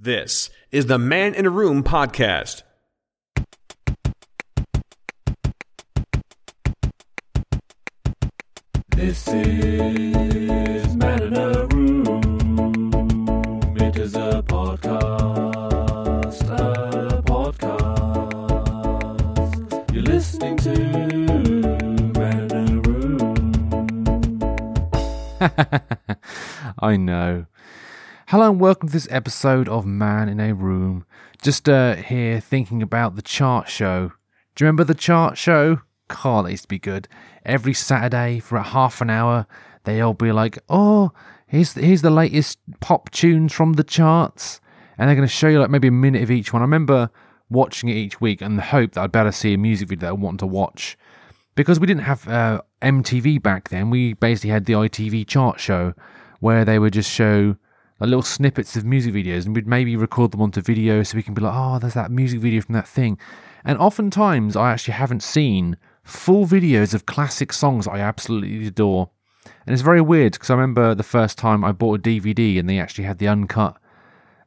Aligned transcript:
This 0.00 0.48
is 0.70 0.86
the 0.86 0.96
Man 0.96 1.34
in 1.34 1.44
a 1.44 1.50
Room 1.50 1.82
podcast. 1.82 2.62
This 8.90 9.26
is 9.26 10.94
Man 10.94 11.22
in 11.22 11.34
a 11.36 11.66
Room. 11.66 12.06
It 13.76 13.96
is 13.96 14.14
a 14.14 14.40
podcast. 14.46 16.42
A 16.48 17.20
podcast. 17.22 17.52
You're 19.92 20.04
listening 20.04 20.58
to 20.58 20.78
Man 22.16 22.52
in 22.52 22.68
a 22.68 22.80
Room. 22.82 23.20
I 26.78 26.96
know. 26.96 27.46
Hello 28.30 28.50
and 28.50 28.60
welcome 28.60 28.88
to 28.88 28.92
this 28.92 29.08
episode 29.10 29.70
of 29.70 29.86
Man 29.86 30.28
in 30.28 30.38
a 30.38 30.52
Room. 30.52 31.06
Just 31.40 31.66
uh, 31.66 31.94
here 31.94 32.40
thinking 32.40 32.82
about 32.82 33.16
the 33.16 33.22
chart 33.22 33.70
show. 33.70 34.12
Do 34.54 34.64
you 34.64 34.66
remember 34.66 34.84
the 34.84 34.92
chart 34.92 35.38
show? 35.38 35.80
God, 36.08 36.44
it 36.44 36.50
used 36.50 36.64
to 36.64 36.68
be 36.68 36.78
good. 36.78 37.08
Every 37.46 37.72
Saturday 37.72 38.38
for 38.40 38.56
a 38.56 38.62
half 38.62 39.00
an 39.00 39.08
hour, 39.08 39.46
they 39.84 40.02
all 40.02 40.12
be 40.12 40.30
like, 40.30 40.58
"Oh, 40.68 41.10
here's 41.46 41.72
here's 41.72 42.02
the 42.02 42.10
latest 42.10 42.58
pop 42.80 43.10
tunes 43.12 43.54
from 43.54 43.72
the 43.72 43.82
charts," 43.82 44.60
and 44.98 45.08
they're 45.08 45.16
going 45.16 45.26
to 45.26 45.32
show 45.32 45.48
you 45.48 45.58
like 45.58 45.70
maybe 45.70 45.88
a 45.88 45.90
minute 45.90 46.22
of 46.22 46.30
each 46.30 46.52
one. 46.52 46.60
I 46.60 46.66
remember 46.66 47.08
watching 47.48 47.88
it 47.88 47.96
each 47.96 48.20
week 48.20 48.42
and 48.42 48.58
the 48.58 48.62
hope 48.62 48.92
that 48.92 49.04
I'd 49.04 49.10
better 49.10 49.32
see 49.32 49.54
a 49.54 49.58
music 49.58 49.88
video 49.88 50.00
that 50.02 50.10
I 50.10 50.12
wanted 50.22 50.40
to 50.40 50.48
watch 50.48 50.98
because 51.54 51.80
we 51.80 51.86
didn't 51.86 52.02
have 52.02 52.28
uh, 52.28 52.60
MTV 52.82 53.42
back 53.42 53.70
then. 53.70 53.88
We 53.88 54.12
basically 54.12 54.50
had 54.50 54.66
the 54.66 54.74
ITV 54.74 55.26
chart 55.26 55.60
show 55.60 55.94
where 56.40 56.66
they 56.66 56.78
would 56.78 56.92
just 56.92 57.10
show 57.10 57.56
like 58.00 58.08
little 58.08 58.22
snippets 58.22 58.76
of 58.76 58.84
music 58.84 59.14
videos 59.14 59.46
and 59.46 59.54
we'd 59.54 59.66
maybe 59.66 59.96
record 59.96 60.30
them 60.30 60.42
onto 60.42 60.60
video 60.60 61.02
so 61.02 61.16
we 61.16 61.22
can 61.22 61.34
be 61.34 61.42
like, 61.42 61.54
oh, 61.54 61.78
there's 61.78 61.94
that 61.94 62.10
music 62.10 62.40
video 62.40 62.60
from 62.60 62.74
that 62.74 62.88
thing. 62.88 63.18
And 63.64 63.78
oftentimes 63.78 64.56
I 64.56 64.72
actually 64.72 64.94
haven't 64.94 65.22
seen 65.22 65.76
full 66.04 66.46
videos 66.46 66.94
of 66.94 67.06
classic 67.06 67.52
songs 67.52 67.86
I 67.86 67.98
absolutely 67.98 68.66
adore. 68.66 69.10
And 69.66 69.72
it's 69.72 69.82
very 69.82 70.00
weird 70.00 70.32
because 70.32 70.50
I 70.50 70.54
remember 70.54 70.94
the 70.94 71.02
first 71.02 71.38
time 71.38 71.64
I 71.64 71.72
bought 71.72 72.00
a 72.00 72.02
DVD 72.02 72.58
and 72.58 72.68
they 72.68 72.78
actually 72.78 73.04
had 73.04 73.18
the 73.18 73.28
uncut 73.28 73.76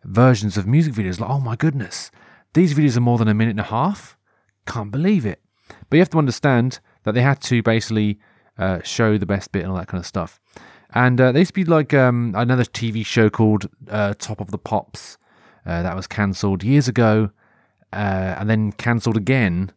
versions 0.04 0.58
of 0.58 0.66
music 0.66 0.94
videos. 0.94 1.20
Like, 1.20 1.30
oh 1.30 1.40
my 1.40 1.56
goodness, 1.56 2.12
these 2.54 2.74
videos 2.74 2.98
are 2.98 3.02
more 3.02 3.18
than 3.18 3.28
a 3.28 3.34
minute 3.34 3.52
and 3.52 3.60
a 3.60 3.64
half. 3.64 4.18
Can't 4.66 4.92
believe 4.92 5.26
it. 5.26 5.42
But 5.90 5.98
you 5.98 6.02
have 6.02 6.10
to 6.12 6.18
understand 6.18 6.80
that 7.04 7.14
they 7.14 7.22
had 7.22 7.42
to 7.42 7.62
basically 7.64 8.20
uh, 8.58 8.80
show 8.84 9.18
the 9.18 9.26
best 9.26 9.52
bit 9.52 9.64
and 9.64 9.72
all 9.72 9.78
that 9.78 9.88
kind 9.88 10.00
of 10.00 10.06
stuff. 10.06 10.40
And 10.94 11.20
uh, 11.22 11.32
there 11.32 11.40
used 11.40 11.52
to 11.52 11.54
be 11.54 11.66
like 11.66 11.94
um, 11.94 12.34
another 12.36 12.64
TV 12.64 13.06
show 13.06 13.30
called 13.30 13.70
uh, 13.90 14.14
Top 14.18 14.42
of 14.42 14.52
the 14.52 14.58
Pops 14.58 15.18
uh, 15.66 15.84
that 15.84 15.96
was 15.96 16.08
cancelled 16.08 16.64
years 16.64 16.88
ago, 16.88 17.30
uh, 17.94 18.36
and 18.38 18.50
then 18.50 18.72
cancelled 18.74 19.18
again 19.18 19.72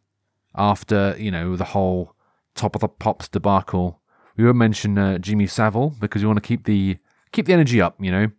after 0.56 1.14
you 1.18 1.30
know 1.30 1.56
the 1.56 1.64
whole 1.64 2.14
Top 2.54 2.74
of 2.74 2.80
the 2.80 2.88
Pops 2.88 3.28
debacle. 3.28 4.00
We 4.36 4.44
won't 4.44 4.56
mention 4.56 4.98
uh, 4.98 5.18
Jimmy 5.18 5.46
Savile 5.46 5.94
because 6.00 6.22
we 6.22 6.26
want 6.26 6.42
to 6.42 6.46
keep 6.46 6.64
the 6.64 6.98
keep 7.32 7.46
the 7.46 7.52
energy 7.52 7.80
up, 7.80 7.96
you 8.00 8.10
know. 8.10 8.30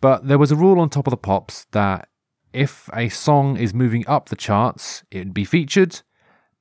But 0.00 0.28
there 0.28 0.38
was 0.38 0.52
a 0.52 0.56
rule 0.56 0.78
on 0.80 0.90
Top 0.90 1.06
of 1.06 1.10
the 1.10 1.16
Pops 1.16 1.66
that 1.72 2.08
if 2.52 2.88
a 2.94 3.08
song 3.08 3.56
is 3.56 3.74
moving 3.74 4.06
up 4.06 4.28
the 4.28 4.36
charts, 4.36 5.02
it 5.10 5.18
would 5.18 5.34
be 5.34 5.44
featured, 5.44 6.00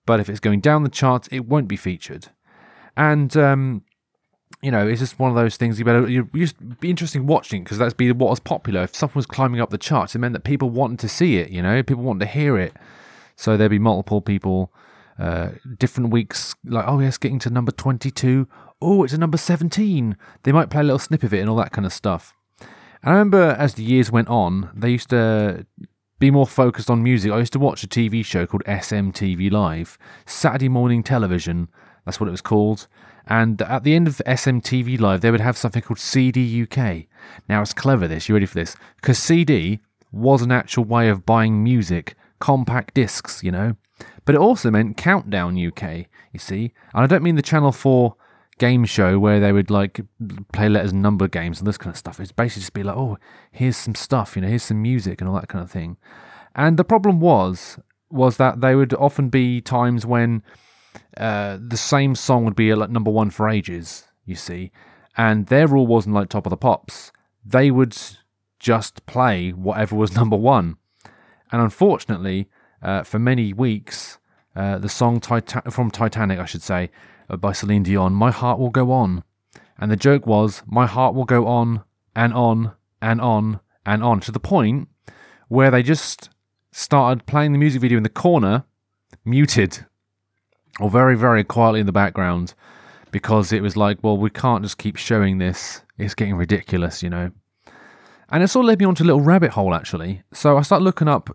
but 0.06 0.20
if 0.20 0.30
it's 0.30 0.40
going 0.40 0.62
down 0.62 0.84
the 0.84 0.90
charts, 0.90 1.28
it 1.32 1.46
won't 1.46 1.68
be 1.68 1.78
featured. 1.78 2.28
And 2.96 3.38
um, 3.38 3.84
you 4.62 4.72
know, 4.72 4.88
it's 4.88 5.00
just 5.00 5.20
one 5.20 5.30
of 5.30 5.36
those 5.36 5.58
things. 5.58 5.78
You 5.78 5.86
better 5.86 6.08
you 6.10 6.28
just 6.34 6.80
be 6.80 6.90
interesting 6.90 7.28
watching 7.28 7.64
because 7.64 7.78
that's 7.78 7.94
be 7.94 8.12
what 8.12 8.30
was 8.30 8.40
popular. 8.40 8.84
If 8.84 8.96
something 8.96 9.18
was 9.18 9.26
climbing 9.26 9.62
up 9.62 9.70
the 9.70 9.78
charts, 9.78 10.16
it 10.16 10.20
meant 10.20 10.34
that 10.34 10.44
people 10.44 10.70
wanted 10.70 11.00
to 11.00 11.10
see 11.10 11.38
it. 11.38 11.50
You 11.50 11.62
know, 11.62 11.84
people 11.84 12.04
wanted 12.04 12.26
to 12.26 12.32
hear 12.32 12.58
it. 12.58 12.74
So 13.36 13.56
there'd 13.56 13.70
be 13.70 13.78
multiple 13.78 14.20
people, 14.20 14.74
uh, 15.20 15.50
different 15.78 16.10
weeks. 16.10 16.56
Like, 16.66 16.86
oh 16.88 17.00
yes, 17.00 17.18
getting 17.18 17.40
to 17.40 17.50
number 17.52 17.72
twenty-two. 17.72 18.48
Oh, 18.82 19.04
it's 19.04 19.14
a 19.14 19.18
number 19.18 19.38
seventeen. 19.38 20.18
They 20.44 20.52
might 20.52 20.72
play 20.72 20.82
a 20.82 20.84
little 20.84 21.00
snip 21.00 21.24
of 21.24 21.34
it 21.34 21.40
and 21.40 21.50
all 21.50 21.58
that 21.58 21.72
kind 21.72 21.86
of 21.86 21.94
stuff. 21.94 22.34
And 22.60 23.12
I 23.12 23.12
remember 23.12 23.56
as 23.60 23.76
the 23.76 23.84
years 23.84 24.12
went 24.12 24.28
on, 24.28 24.72
they 24.76 24.90
used 24.90 25.12
to 25.12 25.68
be 26.20 26.32
more 26.32 26.48
focused 26.48 26.90
on 26.90 27.04
music. 27.04 27.32
I 27.32 27.38
used 27.38 27.54
to 27.54 27.60
watch 27.60 27.84
a 27.84 27.88
TV 27.88 28.26
show 28.26 28.48
called 28.48 28.64
SMTV 28.66 29.52
Live, 29.52 30.00
Saturday 30.26 30.68
morning 30.68 31.04
television. 31.04 31.70
That's 32.06 32.20
what 32.20 32.28
it 32.28 32.32
was 32.32 32.42
called. 32.42 32.88
And 33.30 33.62
at 33.62 33.84
the 33.84 33.94
end 33.94 34.08
of 34.08 34.22
SMTV 34.26 35.00
Live, 35.00 35.22
they 35.22 35.32
would 35.32 35.42
have 35.42 35.58
something 35.58 35.82
called 35.82 36.00
CD 36.00 36.64
UK. 36.64 37.06
Now 37.50 37.62
it's 37.62 37.74
clever 37.74 38.08
this, 38.08 38.30
you 38.30 38.36
ready 38.36 38.46
for 38.46 38.56
this? 38.56 38.76
Because 38.96 39.20
CD 39.20 39.80
was 40.12 40.42
an 40.42 40.52
actual 40.52 40.86
way 40.86 41.10
of 41.10 41.26
buying 41.26 41.64
music, 41.64 42.16
compact 42.40 42.94
discs, 42.94 43.44
you 43.44 43.52
know. 43.52 43.76
But 44.26 44.36
it 44.36 44.42
also 44.42 44.72
meant 44.72 44.98
Countdown 44.98 45.58
UK, 45.58 46.08
you 46.32 46.40
see. 46.40 46.74
And 46.94 47.04
I 47.04 47.08
don't 47.08 47.24
mean 47.24 47.36
the 47.36 47.42
Channel 47.42 47.72
4 47.72 48.16
game 48.58 48.86
show 48.86 49.20
where 49.20 49.40
they 49.40 49.52
would 49.52 49.70
like 49.70 50.02
play 50.52 50.68
letters 50.68 50.92
and 50.92 51.02
number 51.02 51.28
games 51.28 51.60
and 51.60 51.68
this 51.68 51.78
kind 51.78 51.94
of 51.94 51.98
stuff. 51.98 52.20
It's 52.20 52.32
basically 52.32 52.62
just 52.62 52.74
be 52.74 52.84
like, 52.84 52.98
oh, 52.98 53.18
here's 53.52 53.78
some 53.78 53.96
stuff, 53.96 54.36
you 54.36 54.42
know, 54.42 54.48
here's 54.48 54.64
some 54.64 54.82
music 54.82 55.22
and 55.22 55.30
all 55.30 55.36
that 55.36 55.50
kind 55.50 55.64
of 55.64 55.72
thing. 55.72 55.98
And 56.56 56.78
the 56.78 56.84
problem 56.84 57.20
was, 57.20 57.78
was 58.10 58.38
that 58.38 58.62
they 58.62 58.74
would 58.76 58.94
often 58.94 59.30
be 59.30 59.62
times 59.62 60.06
when 60.06 60.44
uh, 61.18 61.58
the 61.60 61.78
same 61.78 62.16
song 62.16 62.46
would 62.46 62.56
be 62.56 62.74
like 62.74 62.90
number 62.90 63.12
one 63.12 63.30
for 63.30 63.50
ages, 63.50 64.06
you 64.26 64.36
see, 64.36 64.72
and 65.16 65.48
their 65.48 65.68
rule 65.68 65.88
wasn't 65.88 66.16
like 66.16 66.30
Top 66.30 66.46
of 66.46 66.50
the 66.50 66.58
Pops. 66.58 67.12
They 67.46 67.72
would 67.72 67.98
just 68.60 69.06
play 69.06 69.52
whatever 69.52 69.96
was 69.96 70.16
number 70.16 70.36
one, 70.36 70.78
and 71.52 71.62
unfortunately, 71.62 72.50
uh, 72.82 73.04
for 73.04 73.20
many 73.20 73.54
weeks, 73.54 74.20
uh, 74.56 74.78
the 74.78 74.90
song 74.90 75.20
Tita- 75.20 75.72
from 75.72 75.92
Titanic, 75.92 76.40
I 76.40 76.46
should 76.46 76.64
say, 76.64 76.90
uh, 77.30 77.38
by 77.38 77.52
Celine 77.52 77.84
Dion, 77.84 78.14
"My 78.14 78.32
Heart 78.32 78.60
Will 78.60 78.70
Go 78.70 78.92
On," 78.92 79.24
and 79.78 79.92
the 79.92 79.96
joke 79.96 80.26
was, 80.28 80.64
"My 80.66 80.86
heart 80.86 81.16
will 81.16 81.26
go 81.26 81.48
on 81.48 81.84
and 82.16 82.34
on 82.34 82.74
and 83.02 83.22
on 83.22 83.60
and 83.86 84.04
on," 84.04 84.20
to 84.22 84.32
the 84.32 84.40
point 84.40 84.90
where 85.48 85.72
they 85.72 85.84
just 85.84 86.30
started 86.72 87.26
playing 87.26 87.54
the 87.54 87.58
music 87.58 87.82
video 87.82 87.98
in 87.98 88.04
the 88.04 88.10
corner, 88.10 88.66
muted 89.26 89.86
or 90.80 90.90
very, 90.90 91.16
very 91.16 91.44
quietly 91.44 91.80
in 91.80 91.86
the 91.86 91.92
background 91.92 92.54
because 93.12 93.52
it 93.52 93.62
was 93.62 93.78
like, 93.78 94.04
well, 94.04 94.18
we 94.18 94.30
can't 94.30 94.64
just 94.64 94.78
keep 94.78 94.98
showing 94.98 95.38
this. 95.38 95.82
It's 95.98 96.14
getting 96.14 96.36
ridiculous, 96.36 97.02
you 97.02 97.10
know. 97.10 97.32
And 98.30 98.44
it 98.44 98.50
sort 98.50 98.66
of 98.66 98.68
led 98.68 98.80
me 98.80 98.86
onto 98.86 99.04
a 99.04 99.06
little 99.06 99.22
rabbit 99.22 99.52
hole, 99.52 99.74
actually. 99.74 100.24
So 100.34 100.58
I 100.58 100.62
started 100.62 100.84
looking 100.84 101.08
up 101.08 101.30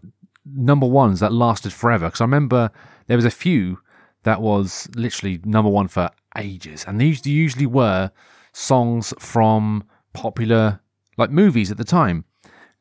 number 0.45 0.87
ones 0.87 1.21
that 1.21 1.33
lasted 1.33 1.73
forever 1.73 2.07
because 2.07 2.21
I 2.21 2.25
remember 2.25 2.71
there 3.07 3.17
was 3.17 3.25
a 3.25 3.31
few 3.31 3.79
that 4.25 4.41
was 4.41 4.89
literally 4.95 5.41
number 5.45 5.71
one 5.71 5.89
for 5.89 6.11
ages. 6.37 6.85
And 6.87 7.01
these 7.01 7.27
usually 7.27 7.67
were 7.67 8.11
songs 8.53 9.15
from 9.19 9.85
popular, 10.13 10.81
like 11.17 11.31
movies 11.31 11.71
at 11.71 11.79
the 11.79 11.85
time. 11.85 12.25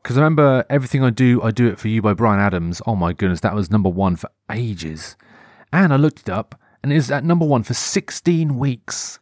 Because 0.02 0.18
I 0.18 0.22
remember 0.22 0.66
Everything 0.70 1.04
I 1.04 1.12
Do, 1.12 1.42
I 1.44 1.52
Do 1.52 1.68
It 1.68 1.80
For 1.80 1.88
You 1.88 2.02
by 2.02 2.14
Bryan 2.14 2.40
Adams. 2.40 2.82
Oh 2.86 2.96
my 2.96 3.14
goodness, 3.14 3.40
that 3.42 3.56
was 3.56 3.70
number 3.70 3.90
one 3.90 4.16
for 4.16 4.30
ages. 4.52 5.16
And 5.74 5.94
I 5.94 5.96
looked 5.96 6.22
it 6.22 6.30
up, 6.30 6.60
and 6.84 6.92
it 6.92 6.96
is 6.96 7.12
at 7.12 7.24
number 7.24 7.46
one 7.46 7.64
for 7.64 7.74
16 7.74 8.58
weeks. 8.58 9.20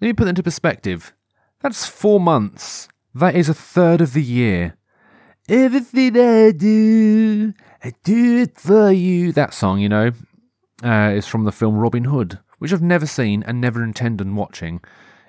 Let 0.00 0.08
me 0.08 0.12
put 0.12 0.24
that 0.24 0.30
into 0.30 0.42
perspective. 0.42 1.12
That's 1.60 1.86
four 1.86 2.20
months. 2.20 2.88
That 3.14 3.34
is 3.34 3.48
a 3.48 3.54
third 3.54 4.00
of 4.00 4.12
the 4.12 4.22
year. 4.22 4.76
Everything 5.48 6.18
I 6.18 6.50
do, 6.50 7.54
I 7.82 7.92
do 8.02 8.38
it 8.38 8.58
for 8.58 8.90
you. 8.90 9.32
That 9.32 9.54
song, 9.54 9.78
you 9.78 9.88
know, 9.88 10.10
uh, 10.84 11.12
is 11.14 11.26
from 11.26 11.44
the 11.44 11.52
film 11.52 11.76
Robin 11.76 12.04
Hood, 12.04 12.40
which 12.58 12.72
I've 12.72 12.82
never 12.82 13.06
seen 13.06 13.42
and 13.44 13.60
never 13.60 13.82
intend 13.82 14.20
on 14.20 14.34
watching. 14.34 14.80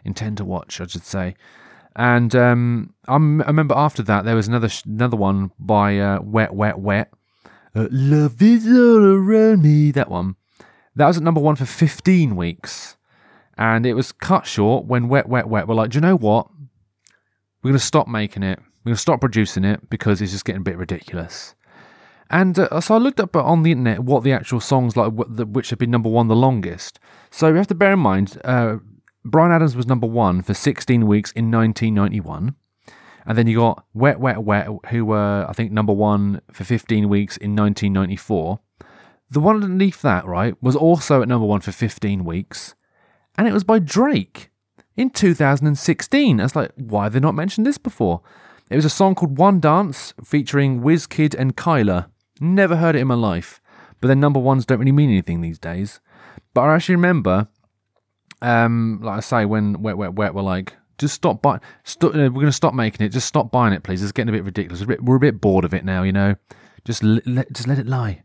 Intend 0.03 0.37
to 0.37 0.45
watch, 0.45 0.81
I 0.81 0.87
should 0.87 1.05
say. 1.05 1.35
And 1.95 2.35
um, 2.35 2.93
I 3.07 3.15
remember 3.15 3.75
after 3.75 4.03
that 4.03 4.25
there 4.25 4.35
was 4.35 4.47
another 4.47 4.69
another 4.85 5.17
one 5.17 5.51
by 5.57 5.97
uh, 5.97 6.19
Wet 6.21 6.53
Wet 6.53 6.77
Wet. 6.77 7.11
Uh, 7.75 7.87
Love 7.89 8.41
is 8.41 8.67
all 8.67 9.03
around 9.03 9.63
me. 9.63 9.91
That 9.91 10.09
one. 10.09 10.35
That 10.97 11.05
was 11.05 11.17
at 11.17 11.23
number 11.23 11.39
one 11.39 11.55
for 11.55 11.65
15 11.65 12.35
weeks. 12.35 12.97
And 13.55 13.85
it 13.85 13.93
was 13.93 14.11
cut 14.11 14.47
short 14.47 14.85
when 14.85 15.09
Wet, 15.09 15.29
Wet, 15.29 15.47
Wet 15.47 15.67
were 15.67 15.75
like, 15.75 15.91
do 15.91 15.97
you 15.97 16.01
know 16.01 16.17
what? 16.17 16.47
We're 17.61 17.69
going 17.69 17.79
to 17.79 17.85
stop 17.85 18.07
making 18.07 18.41
it. 18.41 18.59
We're 18.59 18.89
going 18.89 18.95
to 18.95 19.01
stop 19.01 19.19
producing 19.19 19.63
it 19.63 19.89
because 19.91 20.21
it's 20.21 20.31
just 20.31 20.43
getting 20.43 20.61
a 20.61 20.63
bit 20.63 20.77
ridiculous. 20.77 21.53
And 22.31 22.57
uh, 22.57 22.81
so 22.81 22.95
I 22.95 22.97
looked 22.97 23.19
up 23.19 23.35
on 23.35 23.61
the 23.61 23.71
internet 23.71 23.99
what 23.99 24.23
the 24.23 24.33
actual 24.33 24.59
songs 24.59 24.97
like 24.97 25.13
which 25.13 25.69
have 25.69 25.79
been 25.79 25.91
number 25.91 26.09
one 26.09 26.27
the 26.27 26.35
longest. 26.35 26.99
So 27.29 27.47
you 27.47 27.55
have 27.55 27.67
to 27.67 27.75
bear 27.75 27.93
in 27.93 27.99
mind, 27.99 28.41
uh, 28.43 28.77
Bryan 29.23 29.51
Adams 29.51 29.75
was 29.75 29.85
number 29.85 30.07
one 30.07 30.41
for 30.41 30.55
16 30.55 31.05
weeks 31.05 31.31
in 31.33 31.51
1991. 31.51 32.55
And 33.25 33.37
then 33.37 33.45
you 33.45 33.57
got 33.57 33.85
Wet, 33.93 34.19
Wet, 34.19 34.39
Wet, 34.43 34.67
who 34.89 35.05
were, 35.05 35.45
I 35.47 35.53
think, 35.53 35.71
number 35.71 35.93
one 35.93 36.41
for 36.51 36.63
15 36.63 37.07
weeks 37.07 37.37
in 37.37 37.55
1994. 37.55 38.59
The 39.29 39.39
one 39.39 39.55
underneath 39.55 40.01
that, 40.03 40.25
right, 40.25 40.55
was 40.61 40.75
also 40.75 41.21
at 41.21 41.27
number 41.27 41.45
one 41.45 41.61
for 41.61 41.71
15 41.71 42.23
weeks, 42.23 42.75
and 43.37 43.47
it 43.47 43.53
was 43.53 43.63
by 43.63 43.79
Drake 43.79 44.49
in 44.95 45.09
2016. 45.09 46.39
I 46.39 46.43
was 46.43 46.55
like, 46.55 46.71
why 46.75 47.03
have 47.03 47.13
they 47.13 47.19
not 47.19 47.35
mentioned 47.35 47.67
this 47.67 47.77
before? 47.77 48.21
It 48.69 48.75
was 48.75 48.85
a 48.85 48.89
song 48.89 49.15
called 49.15 49.37
One 49.37 49.59
Dance 49.59 50.13
featuring 50.23 50.83
Kid 51.09 51.35
and 51.35 51.55
Kyla. 51.55 52.09
Never 52.39 52.75
heard 52.75 52.95
it 52.95 52.99
in 52.99 53.07
my 53.07 53.15
life. 53.15 53.61
But 54.01 54.09
then 54.09 54.19
number 54.19 54.39
ones 54.39 54.65
don't 54.65 54.79
really 54.79 54.91
mean 54.91 55.09
anything 55.09 55.41
these 55.41 55.59
days. 55.59 55.99
But 56.53 56.61
I 56.61 56.75
actually 56.75 56.95
remember, 56.95 57.47
um, 58.41 58.99
like 59.01 59.17
I 59.17 59.19
say, 59.21 59.45
when 59.45 59.81
Wet 59.81 59.97
Wet 59.97 60.13
Wet 60.13 60.33
were 60.33 60.41
like, 60.41 60.73
just 60.97 61.15
stop 61.15 61.41
buying. 61.41 61.61
St- 61.83 62.13
we're 62.13 62.29
going 62.29 62.45
to 62.47 62.51
stop 62.51 62.73
making 62.73 63.05
it. 63.05 63.09
Just 63.09 63.27
stop 63.27 63.51
buying 63.51 63.73
it, 63.73 63.83
please. 63.83 64.03
It's 64.03 64.11
getting 64.11 64.29
a 64.29 64.37
bit 64.37 64.43
ridiculous. 64.43 64.85
We're 64.85 65.15
a 65.15 65.19
bit, 65.19 65.39
bored 65.39 65.65
of 65.65 65.73
it 65.73 65.85
now, 65.85 66.03
you 66.03 66.11
know. 66.11 66.35
Just 66.83 67.03
l- 67.03 67.19
just 67.51 67.67
let 67.67 67.79
it 67.79 67.87
lie. 67.87 68.23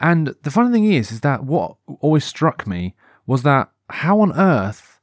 And 0.00 0.34
the 0.42 0.50
funny 0.50 0.72
thing 0.72 0.84
is, 0.84 1.12
is 1.12 1.20
that 1.20 1.44
what 1.44 1.76
always 2.00 2.24
struck 2.24 2.66
me 2.66 2.94
was 3.26 3.42
that 3.42 3.70
how 3.88 4.20
on 4.20 4.32
earth 4.32 5.00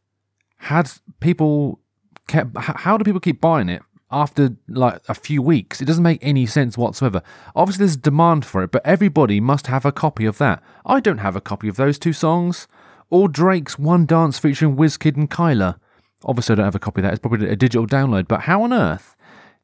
had 0.58 0.92
people 1.20 1.80
kept? 2.28 2.58
How 2.58 2.98
do 2.98 3.04
people 3.04 3.20
keep 3.20 3.42
buying 3.42 3.70
it 3.70 3.82
after 4.12 4.56
like 4.68 5.02
a 5.08 5.14
few 5.14 5.42
weeks? 5.42 5.82
It 5.82 5.86
doesn't 5.86 6.04
make 6.04 6.20
any 6.22 6.46
sense 6.46 6.78
whatsoever. 6.78 7.22
Obviously, 7.56 7.86
there's 7.86 7.98
demand 7.98 8.46
for 8.46 8.64
it, 8.64 8.72
but 8.72 8.86
everybody 8.86 9.40
must 9.40 9.68
have 9.68 9.86
a 9.86 9.92
copy 9.92 10.26
of 10.26 10.38
that. 10.38 10.62
I 10.86 11.00
don't 11.00 11.20
have 11.20 11.36
a 11.36 11.42
copy 11.42 11.68
of 11.68 11.78
those 11.78 11.98
two 11.98 12.14
songs. 12.14 12.68
Or 13.10 13.28
Drake's 13.28 13.78
One 13.78 14.06
Dance 14.06 14.40
featuring 14.40 14.78
Wizkid 14.78 15.18
and 15.18 15.30
Kyla. 15.30 15.78
Obviously, 16.24 16.54
I 16.54 16.56
don't 16.56 16.66
have 16.66 16.76
a 16.76 16.80
copy 16.80 17.02
of 17.02 17.04
that. 17.04 17.14
It's 17.14 17.20
probably 17.20 17.50
a 17.50 17.58
digital 17.58 17.86
download. 17.86 18.28
But 18.28 18.42
how 18.42 18.64
on 18.64 18.72
earth 18.72 19.16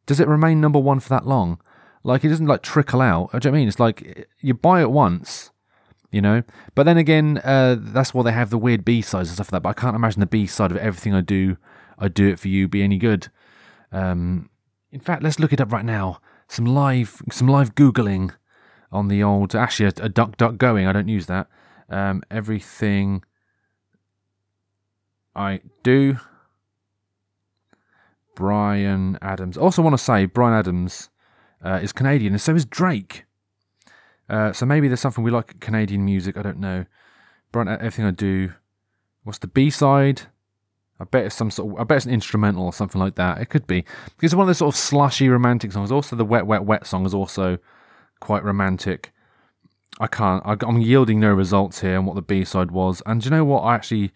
does 0.06 0.20
it 0.20 0.28
remain 0.28 0.60
number 0.60 0.80
one 0.80 1.00
for 1.00 1.10
that 1.10 1.26
long? 1.26 1.60
Like 2.08 2.24
it 2.24 2.30
doesn't 2.30 2.48
like 2.48 2.64
trickle 2.64 3.02
out. 3.02 3.34
Do 3.34 3.38
you 3.38 3.52
know 3.52 3.58
I 3.58 3.60
mean? 3.60 3.68
It's 3.68 3.82
like 3.82 4.30
you 4.40 4.54
buy 4.54 4.80
it 4.80 4.92
once, 4.92 5.52
you 6.10 6.22
know. 6.22 6.42
But 6.74 6.84
then 6.84 6.96
again, 6.96 7.40
uh, 7.44 7.76
that's 7.78 8.14
why 8.14 8.24
they 8.24 8.32
have 8.32 8.50
the 8.50 8.58
weird 8.58 8.86
B 8.86 9.02
sides 9.02 9.28
and 9.28 9.36
stuff 9.36 9.48
like 9.48 9.58
that. 9.58 9.64
But 9.64 9.78
I 9.78 9.82
can't 9.82 9.96
imagine 9.96 10.22
the 10.22 10.26
B 10.26 10.48
side 10.48 10.72
of 10.72 10.78
everything 10.78 11.14
I 11.14 11.20
do, 11.20 11.58
I 12.00 12.08
do 12.08 12.30
it 12.30 12.40
for 12.40 12.48
you, 12.48 12.70
be 12.70 12.82
any 12.82 12.98
good. 12.98 13.28
Um, 13.92 14.50
in 14.90 15.02
fact, 15.02 15.22
let's 15.22 15.38
look 15.38 15.52
it 15.52 15.60
up 15.60 15.74
right 15.74 15.84
now. 15.84 16.22
Some 16.48 16.66
live, 16.66 17.22
some 17.30 17.50
live 17.50 17.76
googling 17.76 18.34
on 18.90 19.10
the 19.10 19.22
old. 19.22 19.54
Actually, 19.54 19.88
a, 19.88 20.06
a 20.06 20.10
duck 20.10 20.38
duck 20.38 20.58
going. 20.58 20.88
I 20.88 20.94
don't 20.94 21.10
use 21.10 21.26
that. 21.26 21.48
Um, 21.90 22.24
everything 22.32 23.22
I 25.36 25.60
do. 25.84 26.20
Bryan 28.34 29.18
Adams. 29.22 29.58
Also 29.58 29.82
want 29.82 29.94
to 29.94 30.02
say 30.02 30.26
Bryan 30.26 30.58
Adams 30.58 31.10
uh, 31.64 31.80
is 31.82 31.92
Canadian, 31.92 32.34
and 32.34 32.42
so 32.42 32.56
is 32.56 32.66
Drake. 32.66 33.26
Uh, 34.30 34.52
so 34.52 34.66
maybe 34.66 34.88
there's 34.88 35.00
something 35.00 35.24
we 35.24 35.32
like 35.32 35.60
Canadian 35.60 36.04
music. 36.04 36.38
I 36.38 36.42
don't 36.42 36.60
know. 36.60 36.86
Bryan, 37.52 37.70
everything 37.70 38.06
I 38.06 38.12
do. 38.12 38.54
What's 39.24 39.40
the 39.40 39.48
B 39.48 39.70
side? 39.70 40.24
I 41.00 41.04
bet 41.04 41.26
it's 41.26 41.36
some 41.36 41.52
sort. 41.52 41.74
Of, 41.74 41.80
I 41.80 41.84
bet 41.84 41.98
it's 41.98 42.06
an 42.06 42.14
instrumental 42.14 42.64
or 42.64 42.74
something 42.74 43.00
like 43.00 43.16
that. 43.16 43.40
It 43.40 43.50
could 43.50 43.68
be 43.68 43.86
because 44.16 44.36
one 44.36 44.44
of 44.44 44.48
those 44.48 44.58
sort 44.58 44.74
of 44.74 44.80
slushy 44.80 45.30
romantic 45.30 45.72
songs. 45.72 45.92
Also, 45.92 46.16
the 46.16 46.26
wet, 46.26 46.48
wet, 46.48 46.64
wet 46.64 46.88
song 46.88 47.06
is 47.06 47.14
also 47.14 47.58
quite 48.20 48.44
romantic. 48.44 49.14
I 50.00 50.08
can't. 50.08 50.44
I, 50.46 50.56
I'm 50.62 50.82
yielding 50.82 51.20
no 51.20 51.34
results 51.34 51.82
here 51.82 51.98
on 51.98 52.06
what 52.06 52.16
the 52.16 52.22
B 52.22 52.44
side 52.44 52.72
was. 52.72 53.02
And 53.06 53.24
you 53.24 53.32
know 53.32 53.46
what? 53.46 53.62
I 53.62 53.76
actually 53.76 54.12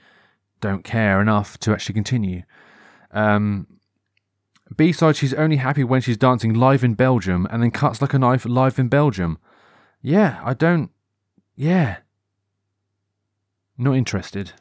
don't 0.59 0.83
care 0.83 1.21
enough 1.21 1.57
to 1.59 1.71
actually 1.71 1.93
continue. 1.93 2.43
Um, 3.11 3.67
B 4.75 4.91
side, 4.91 5.15
she's 5.15 5.33
only 5.33 5.57
happy 5.57 5.83
when 5.83 6.01
she's 6.01 6.17
dancing 6.17 6.53
live 6.53 6.83
in 6.83 6.93
Belgium 6.93 7.47
and 7.51 7.61
then 7.61 7.71
cuts 7.71 8.01
like 8.01 8.13
a 8.13 8.19
knife 8.19 8.45
live 8.45 8.79
in 8.79 8.87
Belgium. 8.87 9.37
Yeah, 10.01 10.41
I 10.43 10.53
don't. 10.53 10.89
Yeah. 11.55 11.97
Not 13.77 13.95
interested. 13.95 14.53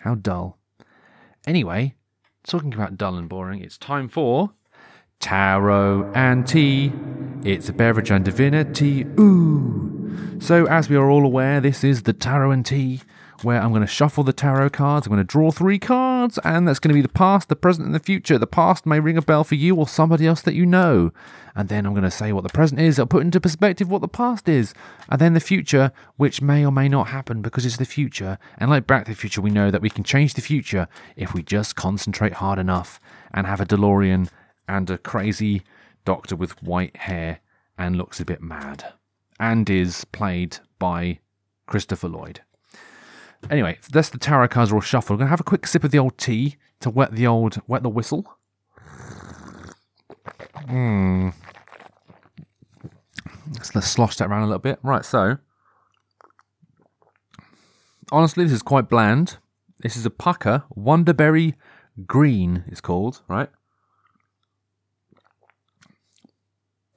How 0.00 0.14
dull. 0.14 0.58
Anyway, 1.46 1.94
talking 2.46 2.72
about 2.72 2.96
dull 2.96 3.16
and 3.16 3.28
boring, 3.28 3.60
it's 3.60 3.78
time 3.78 4.08
for 4.08 4.52
Tarot 5.20 6.10
and 6.14 6.46
Tea. 6.46 6.92
It's 7.44 7.68
a 7.68 7.72
beverage 7.72 8.10
and 8.10 8.24
divinity. 8.24 9.04
Ooh. 9.18 10.38
So, 10.40 10.66
as 10.66 10.88
we 10.88 10.96
are 10.96 11.10
all 11.10 11.24
aware, 11.24 11.60
this 11.60 11.82
is 11.82 12.04
the 12.04 12.12
Tarot 12.12 12.52
and 12.52 12.64
Tea, 12.64 13.00
where 13.42 13.60
I'm 13.60 13.70
going 13.70 13.82
to 13.82 13.86
shuffle 13.86 14.24
the 14.24 14.32
tarot 14.32 14.70
cards. 14.70 15.06
I'm 15.06 15.12
going 15.12 15.18
to 15.18 15.24
draw 15.24 15.50
three 15.50 15.78
cards, 15.78 15.98
and 16.44 16.66
that's 16.66 16.78
going 16.78 16.90
to 16.90 16.94
be 16.94 17.02
the 17.02 17.08
past, 17.08 17.48
the 17.48 17.56
present, 17.56 17.86
and 17.86 17.94
the 17.94 18.00
future. 18.00 18.38
The 18.38 18.46
past 18.46 18.86
may 18.86 19.00
ring 19.00 19.16
a 19.16 19.22
bell 19.22 19.44
for 19.44 19.54
you 19.54 19.76
or 19.76 19.86
somebody 19.86 20.26
else 20.26 20.42
that 20.42 20.54
you 20.54 20.66
know. 20.66 21.12
And 21.54 21.68
then 21.68 21.86
I'm 21.86 21.92
going 21.92 22.04
to 22.04 22.10
say 22.10 22.32
what 22.32 22.44
the 22.44 22.50
present 22.50 22.80
is. 22.80 22.98
I'll 22.98 23.06
put 23.06 23.22
into 23.22 23.40
perspective 23.40 23.90
what 23.90 24.00
the 24.00 24.08
past 24.08 24.48
is. 24.48 24.74
And 25.08 25.20
then 25.20 25.34
the 25.34 25.40
future, 25.40 25.92
which 26.16 26.42
may 26.42 26.64
or 26.64 26.72
may 26.72 26.88
not 26.88 27.08
happen 27.08 27.42
because 27.42 27.64
it's 27.64 27.76
the 27.76 27.84
future. 27.84 28.38
And 28.58 28.70
like 28.70 28.86
Back 28.86 29.04
to 29.04 29.12
the 29.12 29.16
Future, 29.16 29.40
we 29.40 29.50
know 29.50 29.70
that 29.70 29.82
we 29.82 29.90
can 29.90 30.04
change 30.04 30.34
the 30.34 30.40
future 30.40 30.88
if 31.16 31.34
we 31.34 31.42
just 31.42 31.76
concentrate 31.76 32.34
hard 32.34 32.58
enough 32.58 33.00
and 33.32 33.46
have 33.46 33.60
a 33.60 33.66
DeLorean 33.66 34.28
and 34.68 34.90
a 34.90 34.98
crazy 34.98 35.62
doctor 36.04 36.36
with 36.36 36.62
white 36.62 36.96
hair 36.96 37.40
and 37.76 37.96
looks 37.96 38.20
a 38.20 38.24
bit 38.24 38.42
mad. 38.42 38.92
And 39.40 39.68
is 39.70 40.04
played 40.04 40.58
by 40.78 41.20
Christopher 41.66 42.08
Lloyd. 42.08 42.40
Anyway, 43.50 43.78
that's 43.90 44.10
the 44.10 44.18
tarot 44.18 44.48
cards 44.48 44.72
all 44.72 44.80
shuffled. 44.80 45.18
I'm 45.18 45.24
gonna 45.24 45.30
have 45.30 45.40
a 45.40 45.44
quick 45.44 45.66
sip 45.66 45.84
of 45.84 45.90
the 45.90 45.98
old 45.98 46.18
tea 46.18 46.56
to 46.80 46.90
wet 46.90 47.12
the 47.12 47.26
old 47.26 47.60
wet 47.66 47.82
the 47.82 47.88
whistle. 47.88 48.36
Hmm. 50.68 51.30
Let's, 53.54 53.74
let's 53.74 53.88
slosh 53.88 54.16
that 54.16 54.28
around 54.28 54.42
a 54.42 54.46
little 54.46 54.58
bit. 54.58 54.78
Right, 54.82 55.04
so 55.04 55.38
honestly, 58.12 58.44
this 58.44 58.52
is 58.52 58.62
quite 58.62 58.88
bland. 58.88 59.38
This 59.80 59.96
is 59.96 60.04
a 60.04 60.10
Pukka 60.10 60.64
Wonderberry 60.76 61.54
Green. 62.06 62.64
It's 62.66 62.80
called 62.80 63.22
right. 63.28 63.48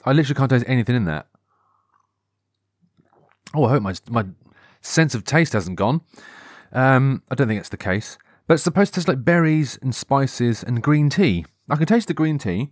I 0.04 0.14
literally 0.14 0.38
can't 0.38 0.50
taste 0.50 0.66
anything 0.68 0.96
in 0.96 1.06
that. 1.06 1.28
Oh, 3.54 3.66
I 3.66 3.70
hope 3.70 3.84
my 3.84 3.94
my 4.10 4.26
sense 4.82 5.16
of 5.16 5.24
taste 5.24 5.54
hasn't 5.54 5.78
gone. 5.78 6.02
Um, 6.72 7.24
I 7.30 7.36
don't 7.36 7.48
think 7.48 7.60
it's 7.60 7.70
the 7.70 7.78
case. 7.78 8.18
But 8.48 8.56
it's 8.56 8.64
supposed 8.64 8.94
to 8.94 9.00
taste 9.00 9.08
like 9.08 9.24
berries 9.24 9.80
and 9.82 9.96
spices 9.96 10.64
and 10.64 10.84
green 10.84 11.10
tea. 11.10 11.46
I 11.70 11.78
can 11.78 11.86
taste 11.86 12.10
the 12.10 12.14
green 12.14 12.38
tea, 12.38 12.72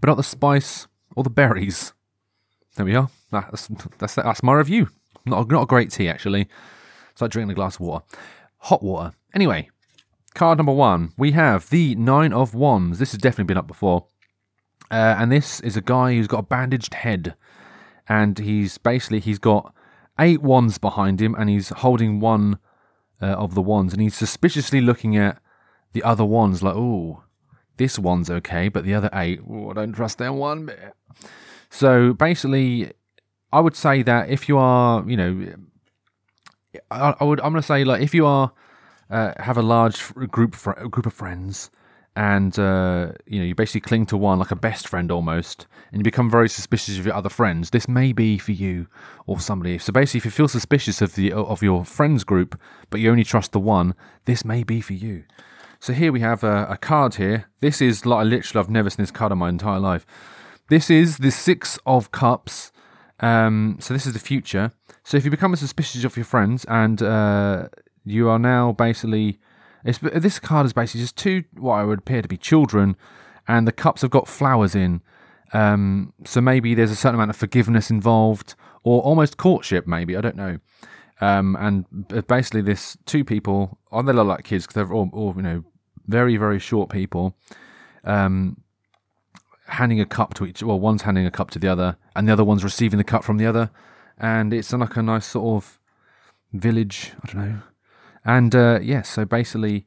but 0.00 0.08
not 0.08 0.16
the 0.16 0.22
spice 0.22 0.86
or 1.14 1.22
the 1.22 1.30
berries. 1.30 1.92
There 2.76 2.86
we 2.86 2.94
are. 2.94 3.10
That's 3.30 3.68
that's, 3.98 4.14
that's 4.14 4.42
my 4.42 4.54
review. 4.54 4.88
Not 5.26 5.46
a, 5.46 5.52
not 5.52 5.64
a 5.64 5.66
great 5.66 5.90
tea 5.90 6.08
actually. 6.08 6.48
It's 7.12 7.20
like 7.20 7.32
drinking 7.32 7.50
a 7.50 7.54
glass 7.54 7.74
of 7.74 7.80
water, 7.80 8.04
hot 8.58 8.82
water. 8.82 9.12
Anyway, 9.34 9.68
card 10.34 10.56
number 10.56 10.72
one. 10.72 11.12
We 11.18 11.32
have 11.32 11.68
the 11.68 11.94
nine 11.96 12.32
of 12.32 12.54
wands. 12.54 12.98
This 12.98 13.12
has 13.12 13.20
definitely 13.20 13.44
been 13.44 13.58
up 13.58 13.66
before, 13.66 14.06
uh, 14.90 15.16
and 15.18 15.30
this 15.30 15.60
is 15.60 15.76
a 15.76 15.82
guy 15.82 16.14
who's 16.14 16.28
got 16.28 16.38
a 16.38 16.44
bandaged 16.44 16.94
head, 16.94 17.34
and 18.08 18.38
he's 18.38 18.78
basically 18.78 19.20
he's 19.20 19.38
got 19.38 19.74
eight 20.20 20.42
wands 20.42 20.78
behind 20.78 21.20
him, 21.20 21.34
and 21.34 21.50
he's 21.50 21.70
holding 21.70 22.20
one 22.20 22.58
uh, 23.20 23.26
of 23.26 23.54
the 23.54 23.62
wands, 23.62 23.92
and 23.92 24.02
he's 24.02 24.16
suspiciously 24.16 24.80
looking 24.80 25.16
at 25.16 25.40
the 25.92 26.02
other 26.02 26.24
wands, 26.24 26.62
like, 26.62 26.76
oh, 26.76 27.24
this 27.76 27.98
one's 27.98 28.30
okay, 28.30 28.68
but 28.68 28.84
the 28.84 28.94
other 28.94 29.10
eight, 29.14 29.40
oh, 29.48 29.70
I 29.70 29.72
don't 29.72 29.92
trust 29.92 30.18
them 30.18 30.36
one 30.36 30.66
bit. 30.66 30.94
So 31.70 32.12
basically, 32.12 32.92
I 33.52 33.60
would 33.60 33.74
say 33.74 34.02
that 34.02 34.28
if 34.28 34.48
you 34.48 34.58
are, 34.58 35.02
you 35.08 35.16
know, 35.16 35.54
I, 36.90 37.14
I 37.18 37.24
would, 37.24 37.40
I'm 37.40 37.54
to 37.54 37.62
say 37.62 37.84
like 37.84 38.02
if 38.02 38.14
you 38.14 38.26
are 38.26 38.52
uh, 39.10 39.32
have 39.38 39.56
a 39.56 39.62
large 39.62 40.12
group 40.14 40.54
fr- 40.54 40.72
group 40.72 41.06
of 41.06 41.12
friends, 41.12 41.70
and 42.20 42.58
uh, 42.58 43.12
you 43.26 43.38
know 43.38 43.46
you 43.46 43.54
basically 43.54 43.80
cling 43.80 44.04
to 44.04 44.14
one 44.14 44.38
like 44.38 44.50
a 44.50 44.56
best 44.56 44.86
friend 44.86 45.10
almost, 45.10 45.66
and 45.90 46.00
you 46.00 46.04
become 46.04 46.30
very 46.30 46.50
suspicious 46.50 46.98
of 46.98 47.06
your 47.06 47.14
other 47.14 47.30
friends. 47.30 47.70
This 47.70 47.88
may 47.88 48.12
be 48.12 48.36
for 48.36 48.52
you 48.52 48.88
or 49.26 49.40
somebody. 49.40 49.78
So 49.78 49.90
basically, 49.90 50.18
if 50.18 50.24
you 50.26 50.30
feel 50.30 50.46
suspicious 50.46 51.00
of 51.00 51.14
the 51.14 51.32
of 51.32 51.62
your 51.62 51.82
friends 51.82 52.24
group, 52.24 52.60
but 52.90 53.00
you 53.00 53.10
only 53.10 53.24
trust 53.24 53.52
the 53.52 53.58
one, 53.58 53.94
this 54.26 54.44
may 54.44 54.62
be 54.62 54.82
for 54.82 54.92
you. 54.92 55.24
So 55.78 55.94
here 55.94 56.12
we 56.12 56.20
have 56.20 56.44
a, 56.44 56.66
a 56.68 56.76
card 56.76 57.14
here. 57.14 57.46
This 57.60 57.80
is 57.80 58.04
like 58.04 58.26
literally 58.26 58.62
I've 58.62 58.70
never 58.70 58.90
seen 58.90 59.02
this 59.02 59.10
card 59.10 59.32
in 59.32 59.38
my 59.38 59.48
entire 59.48 59.80
life. 59.80 60.04
This 60.68 60.90
is 60.90 61.18
the 61.18 61.30
Six 61.30 61.78
of 61.86 62.12
Cups. 62.12 62.70
Um, 63.20 63.78
so 63.80 63.94
this 63.94 64.06
is 64.06 64.12
the 64.12 64.18
future. 64.18 64.72
So 65.04 65.16
if 65.16 65.24
you 65.24 65.30
become 65.30 65.56
suspicious 65.56 66.04
of 66.04 66.18
your 66.18 66.26
friends 66.26 66.66
and 66.68 67.00
uh, 67.02 67.68
you 68.04 68.28
are 68.28 68.38
now 68.38 68.72
basically, 68.72 69.40
it's, 69.84 69.98
this 69.98 70.38
card 70.38 70.66
is 70.66 70.72
basically 70.72 71.02
just 71.02 71.16
two 71.16 71.44
what 71.56 71.74
I 71.74 71.84
would 71.84 72.00
appear 72.00 72.22
to 72.22 72.28
be 72.28 72.36
children, 72.36 72.96
and 73.48 73.66
the 73.66 73.72
cups 73.72 74.02
have 74.02 74.10
got 74.10 74.28
flowers 74.28 74.74
in. 74.74 75.02
Um, 75.52 76.12
so 76.24 76.40
maybe 76.40 76.74
there's 76.74 76.90
a 76.90 76.96
certain 76.96 77.16
amount 77.16 77.30
of 77.30 77.36
forgiveness 77.36 77.90
involved, 77.90 78.54
or 78.82 79.02
almost 79.02 79.36
courtship. 79.36 79.86
Maybe 79.86 80.16
I 80.16 80.20
don't 80.20 80.36
know. 80.36 80.58
Um, 81.20 81.56
and 81.60 82.26
basically, 82.26 82.62
this 82.62 82.96
two 83.04 83.24
people, 83.24 83.78
oh, 83.92 84.02
they 84.02 84.12
look 84.12 84.26
like 84.26 84.44
kids 84.44 84.64
because 84.64 84.74
they're 84.74 84.94
all, 84.94 85.10
all, 85.12 85.34
you 85.36 85.42
know, 85.42 85.64
very 86.06 86.36
very 86.36 86.58
short 86.58 86.90
people. 86.90 87.36
Um, 88.04 88.62
handing 89.66 90.00
a 90.00 90.06
cup 90.06 90.34
to 90.34 90.46
each. 90.46 90.62
Well, 90.62 90.80
one's 90.80 91.02
handing 91.02 91.26
a 91.26 91.30
cup 91.30 91.50
to 91.52 91.58
the 91.58 91.68
other, 91.68 91.96
and 92.14 92.28
the 92.28 92.32
other 92.32 92.44
one's 92.44 92.64
receiving 92.64 92.98
the 92.98 93.04
cup 93.04 93.24
from 93.24 93.38
the 93.38 93.46
other, 93.46 93.70
and 94.18 94.52
it's 94.52 94.72
like 94.72 94.96
a 94.96 95.02
nice 95.02 95.26
sort 95.26 95.62
of 95.62 95.78
village. 96.52 97.12
I 97.22 97.32
don't 97.32 97.48
know. 97.48 97.62
And 98.24 98.54
uh, 98.54 98.80
yes, 98.82 99.08
so 99.08 99.24
basically, 99.24 99.86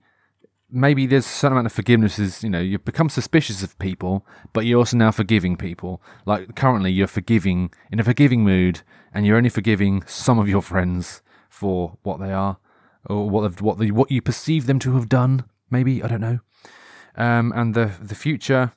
maybe 0.74 1.06
there's 1.06 1.26
a 1.26 1.30
certain 1.30 1.54
amount 1.54 1.68
of 1.68 1.72
forgiveness 1.72 2.18
is 2.18 2.44
you 2.44 2.50
know 2.50 2.60
you've 2.60 2.84
become 2.84 3.08
suspicious 3.08 3.62
of 3.62 3.78
people 3.78 4.26
but 4.54 4.66
you're 4.66 4.80
also 4.80 4.98
now 4.98 5.12
forgiving 5.12 5.56
people. 5.56 6.02
Like 6.26 6.56
currently 6.56 6.92
you're 6.92 7.08
forgiving 7.08 7.72
in 7.92 8.00
a 8.00 8.04
forgiving 8.04 8.44
mood 8.44 8.82
and 9.14 9.26
you're 9.26 9.38
only 9.38 9.50
forgiving 9.50 10.04
some 10.08 10.40
of 10.40 10.50
your 10.50 10.64
friends 10.64 11.22
for 11.48 11.98
what 12.02 12.20
they 12.20 12.34
are 12.34 12.58
or 13.06 13.30
what 13.30 13.62
what 13.62 13.78
the 13.78 13.92
what 13.92 14.10
you 14.10 14.22
perceive 14.22 14.66
them 14.66 14.80
to 14.80 14.96
have 14.96 15.08
done 15.08 15.46
maybe 15.70 16.02
i 16.02 16.08
don't 16.08 16.22
know. 16.22 16.40
Um, 17.16 17.54
and 17.56 17.76
the 17.76 17.92
the 18.02 18.16
future 18.16 18.74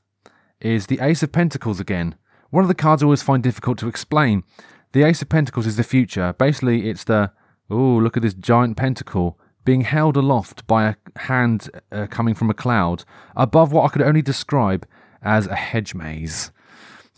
is 0.61 0.87
the 0.87 1.01
ace 1.01 1.23
of 1.23 1.33
pentacles 1.33 1.81
again. 1.81 2.17
One 2.51 2.65
of 2.65 2.69
the 2.69 2.75
cards 2.75 3.03
i 3.03 3.07
always 3.07 3.23
find 3.23 3.43
difficult 3.43 3.79
to 3.79 3.89
explain. 3.89 4.45
The 4.93 5.03
ace 5.03 5.23
of 5.23 5.31
pentacles 5.31 5.67
is 5.67 5.77
the 5.77 5.85
future. 5.85 6.35
Basically 6.35 6.91
it's 6.91 7.05
the 7.05 7.33
oh 7.71 7.97
look 7.97 8.17
at 8.17 8.23
this 8.23 8.35
giant 8.35 8.77
pentacle 8.77 9.39
being 9.67 9.83
held 9.83 10.17
aloft 10.17 10.67
by 10.67 10.89
a 10.89 10.95
hand 11.19 11.69
uh, 11.93 12.07
coming 12.09 12.35
from 12.35 12.49
a 12.49 12.55
cloud 12.55 13.05
above 13.37 13.73
what 13.73 13.85
i 13.85 13.89
could 13.89 14.03
only 14.03 14.23
describe 14.23 14.87
as 15.23 15.47
a 15.47 15.55
hedge 15.57 15.95
maze 15.95 16.51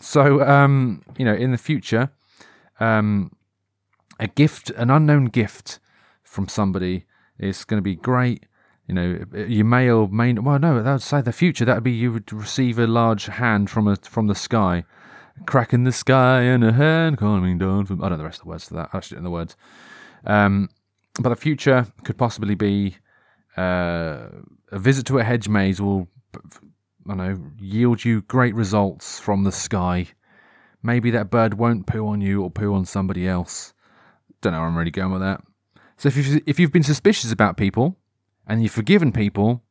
so 0.01 0.43
um, 0.43 1.03
you 1.17 1.25
know 1.25 1.35
in 1.35 1.53
the 1.53 1.59
future 1.59 2.11
um, 2.81 3.33
a 4.19 4.27
gift, 4.27 4.71
an 4.71 4.91
unknown 4.91 5.27
gift 5.27 5.79
from 6.23 6.49
somebody 6.49 7.07
is 7.39 7.65
going 7.65 7.79
to 7.79 7.83
be 7.83 7.95
great. 7.95 8.47
You 8.87 8.95
know, 8.95 9.25
you 9.47 9.65
may 9.65 9.91
or 9.91 10.09
may 10.09 10.33
not, 10.33 10.45
well 10.45 10.59
no. 10.59 10.83
That 10.83 10.93
would 10.93 11.03
say 11.03 11.21
the 11.21 11.33
future. 11.33 11.65
That 11.65 11.77
would 11.77 11.85
be 11.85 11.93
you 11.93 12.13
would 12.13 12.33
receive 12.33 12.79
a 12.79 12.87
large 12.87 13.27
hand 13.27 13.69
from 13.69 13.87
a 13.87 13.97
from 13.97 14.29
the 14.29 14.35
sky, 14.35 14.85
crack 15.45 15.75
in 15.75 15.85
the 15.85 15.93
sky 15.93 16.43
and 16.43 16.65
a 16.65 16.73
hand 16.73 17.19
coming 17.19 17.59
down 17.59 17.85
from. 17.85 18.03
I 18.03 18.09
don't 18.09 18.13
know 18.13 18.19
the 18.19 18.25
rest 18.25 18.41
of 18.41 18.45
the 18.45 18.49
words 18.49 18.69
to 18.69 18.75
that. 18.75 18.91
I 18.95 19.01
know 19.15 19.23
the 19.23 19.31
words. 19.31 19.57
Um, 20.25 20.71
but 21.23 21.31
the 21.31 21.37
future 21.37 21.87
could 22.05 22.17
possibly 22.17 22.55
be 22.55 22.97
uh, 23.57 24.29
a 24.71 24.79
visit 24.79 25.07
to 25.07 25.19
a 25.19 25.25
hedge 25.25 25.49
maze 25.49 25.81
will, 25.81 26.09
I 27.09 27.15
know, 27.15 27.39
yield 27.59 28.05
you 28.05 28.23
great 28.23 28.55
results 28.55 29.19
from 29.19 29.45
the 29.45 29.53
sky 29.53 30.09
maybe 30.83 31.11
that 31.11 31.31
bird 31.31 31.55
won't 31.55 31.87
poo 31.87 32.07
on 32.07 32.21
you 32.21 32.43
or 32.43 32.51
poo 32.51 32.75
on 32.75 32.85
somebody 32.85 33.27
else. 33.27 33.73
Don't 34.41 34.53
know 34.53 34.61
where 34.61 34.69
I'm 34.69 34.77
really 34.77 34.91
going 34.91 35.13
with 35.13 35.23
that. 35.23 35.43
So 35.97 36.09
if 36.09 36.17
you've, 36.17 36.43
if 36.47 36.61
you've 36.61 36.73
been 36.73 36.83
suspicious 36.83 37.33
about 37.33 37.57
people 37.57 37.97
and 38.47 38.63
you've 38.63 38.73
forgiven 38.73 39.13
people, 39.13 39.63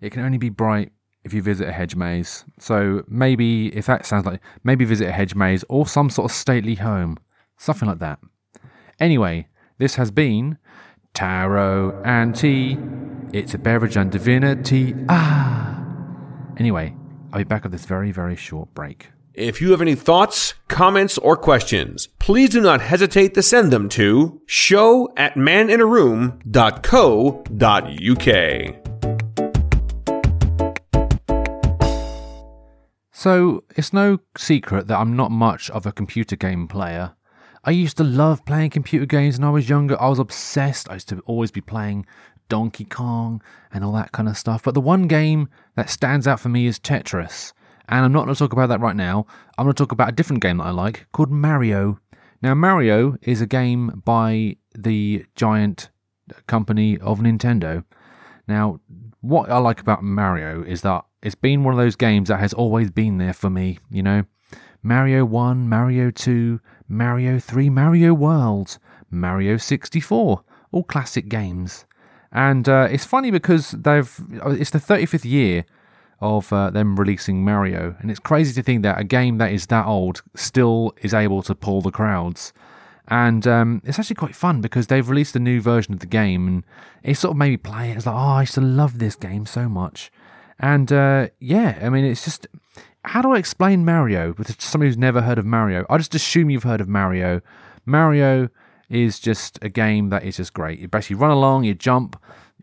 it 0.00 0.10
can 0.10 0.24
only 0.24 0.38
be 0.38 0.48
bright 0.48 0.92
if 1.24 1.32
you 1.32 1.42
visit 1.42 1.68
a 1.68 1.72
hedge 1.72 1.94
maze. 1.94 2.44
So 2.58 3.04
maybe, 3.08 3.74
if 3.76 3.86
that 3.86 4.06
sounds 4.06 4.26
like, 4.26 4.40
maybe 4.64 4.84
visit 4.84 5.08
a 5.08 5.12
hedge 5.12 5.34
maze 5.34 5.64
or 5.68 5.86
some 5.86 6.10
sort 6.10 6.30
of 6.30 6.36
stately 6.36 6.76
home. 6.76 7.16
Something 7.56 7.88
like 7.88 7.98
that. 8.00 8.18
Anyway, 9.00 9.48
this 9.78 9.94
has 9.96 10.10
been 10.10 10.58
Tarot 11.18 12.00
and 12.04 12.32
Tea. 12.32 12.78
It's 13.32 13.52
a 13.52 13.58
beverage 13.58 13.96
and 13.96 14.08
divinity. 14.08 14.94
Ah! 15.08 15.82
Anyway, 16.58 16.94
I'll 17.32 17.40
be 17.40 17.44
back 17.44 17.64
at 17.64 17.72
this 17.72 17.86
very, 17.86 18.12
very 18.12 18.36
short 18.36 18.72
break. 18.72 19.10
If 19.34 19.60
you 19.60 19.72
have 19.72 19.82
any 19.82 19.96
thoughts, 19.96 20.54
comments, 20.68 21.18
or 21.18 21.36
questions, 21.36 22.06
please 22.20 22.50
do 22.50 22.60
not 22.60 22.80
hesitate 22.80 23.34
to 23.34 23.42
send 23.42 23.72
them 23.72 23.88
to 23.88 24.40
show 24.46 25.12
at 25.16 25.34
maninaroom.co.uk. 25.34 26.54
So, 33.10 33.64
it's 33.74 33.92
no 33.92 34.18
secret 34.36 34.86
that 34.86 34.96
I'm 34.96 35.16
not 35.16 35.32
much 35.32 35.68
of 35.70 35.84
a 35.84 35.90
computer 35.90 36.36
game 36.36 36.68
player. 36.68 37.16
I 37.64 37.70
used 37.70 37.96
to 37.96 38.04
love 38.04 38.44
playing 38.44 38.70
computer 38.70 39.06
games 39.06 39.38
when 39.38 39.48
I 39.48 39.50
was 39.50 39.68
younger. 39.68 40.00
I 40.00 40.08
was 40.08 40.18
obsessed. 40.18 40.88
I 40.88 40.94
used 40.94 41.08
to 41.08 41.20
always 41.20 41.50
be 41.50 41.60
playing 41.60 42.06
Donkey 42.48 42.84
Kong 42.84 43.42
and 43.72 43.84
all 43.84 43.92
that 43.92 44.12
kind 44.12 44.28
of 44.28 44.38
stuff. 44.38 44.62
But 44.62 44.74
the 44.74 44.80
one 44.80 45.06
game 45.06 45.48
that 45.76 45.90
stands 45.90 46.26
out 46.26 46.40
for 46.40 46.48
me 46.48 46.66
is 46.66 46.78
Tetris. 46.78 47.52
And 47.88 48.04
I'm 48.04 48.12
not 48.12 48.24
going 48.24 48.34
to 48.34 48.38
talk 48.38 48.52
about 48.52 48.68
that 48.68 48.80
right 48.80 48.96
now. 48.96 49.26
I'm 49.56 49.64
going 49.64 49.74
to 49.74 49.82
talk 49.82 49.92
about 49.92 50.10
a 50.10 50.12
different 50.12 50.42
game 50.42 50.58
that 50.58 50.64
I 50.64 50.70
like 50.70 51.06
called 51.12 51.30
Mario. 51.30 51.98
Now, 52.42 52.54
Mario 52.54 53.16
is 53.22 53.40
a 53.40 53.46
game 53.46 54.02
by 54.04 54.56
the 54.74 55.24
giant 55.34 55.90
company 56.46 56.98
of 56.98 57.20
Nintendo. 57.20 57.84
Now, 58.46 58.80
what 59.20 59.50
I 59.50 59.58
like 59.58 59.80
about 59.80 60.02
Mario 60.02 60.62
is 60.62 60.82
that 60.82 61.04
it's 61.22 61.34
been 61.34 61.64
one 61.64 61.74
of 61.74 61.78
those 61.78 61.96
games 61.96 62.28
that 62.28 62.38
has 62.40 62.52
always 62.52 62.90
been 62.90 63.18
there 63.18 63.32
for 63.32 63.50
me, 63.50 63.78
you 63.90 64.02
know. 64.02 64.24
Mario 64.82 65.24
1, 65.24 65.68
Mario 65.68 66.10
2, 66.10 66.60
Mario 66.88 67.38
3, 67.38 67.70
Mario 67.70 68.14
World, 68.14 68.78
Mario 69.10 69.56
64, 69.56 70.42
all 70.72 70.84
classic 70.84 71.28
games. 71.28 71.84
And 72.30 72.68
uh, 72.68 72.88
it's 72.90 73.04
funny 73.04 73.30
because 73.30 73.72
they've 73.72 74.20
it's 74.46 74.70
the 74.70 74.78
35th 74.78 75.24
year 75.24 75.64
of 76.20 76.52
uh, 76.52 76.70
them 76.70 76.96
releasing 76.96 77.44
Mario, 77.44 77.96
and 78.00 78.10
it's 78.10 78.20
crazy 78.20 78.52
to 78.54 78.62
think 78.62 78.82
that 78.82 78.98
a 78.98 79.04
game 79.04 79.38
that 79.38 79.52
is 79.52 79.66
that 79.66 79.86
old 79.86 80.22
still 80.34 80.92
is 81.00 81.14
able 81.14 81.42
to 81.42 81.54
pull 81.54 81.80
the 81.80 81.90
crowds. 81.90 82.52
And 83.10 83.46
um, 83.46 83.80
it's 83.84 83.98
actually 83.98 84.16
quite 84.16 84.34
fun 84.34 84.60
because 84.60 84.88
they've 84.88 85.08
released 85.08 85.34
a 85.34 85.38
new 85.38 85.62
version 85.62 85.94
of 85.94 86.00
the 86.00 86.06
game, 86.06 86.46
and 86.46 86.64
it 87.02 87.14
sort 87.14 87.32
of 87.32 87.38
made 87.38 87.50
me 87.50 87.56
play 87.56 87.90
it. 87.90 87.96
It's 87.96 88.06
like, 88.06 88.14
oh, 88.14 88.18
I 88.18 88.40
used 88.42 88.54
to 88.54 88.60
love 88.60 88.98
this 88.98 89.14
game 89.16 89.46
so 89.46 89.68
much. 89.68 90.10
And 90.58 90.92
uh, 90.92 91.28
yeah, 91.38 91.78
I 91.80 91.88
mean, 91.88 92.04
it's 92.04 92.24
just 92.24 92.46
how 93.08 93.22
do 93.22 93.32
I 93.32 93.38
explain 93.38 93.86
Mario 93.86 94.34
with 94.36 94.60
somebody 94.60 94.90
who's 94.90 94.98
never 94.98 95.22
heard 95.22 95.38
of 95.38 95.46
Mario? 95.46 95.86
I 95.88 95.96
just 95.96 96.14
assume 96.14 96.50
you've 96.50 96.62
heard 96.62 96.80
of 96.80 96.88
Mario. 96.88 97.40
Mario 97.86 98.50
is 98.90 99.18
just 99.18 99.58
a 99.62 99.70
game 99.70 100.10
that 100.10 100.24
is 100.24 100.36
just 100.36 100.52
great. 100.52 100.78
You 100.78 100.88
basically 100.88 101.16
run 101.16 101.30
along, 101.30 101.64
you 101.64 101.74
jump, 101.74 102.20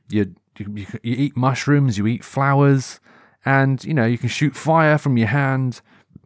you 0.10 0.36
you, 0.58 0.68
you, 0.74 0.86
you 1.02 1.16
eat 1.18 1.36
mushrooms, 1.36 1.98
you 1.98 2.06
eat 2.08 2.24
flowers, 2.24 3.00
and 3.44 3.84
you 3.84 3.94
know 3.94 4.06
you 4.06 4.20
can 4.20 4.30
shoot 4.30 4.56
fire 4.56 5.00
from 5.00 5.18
your 5.18 5.28
hand. 5.28 5.82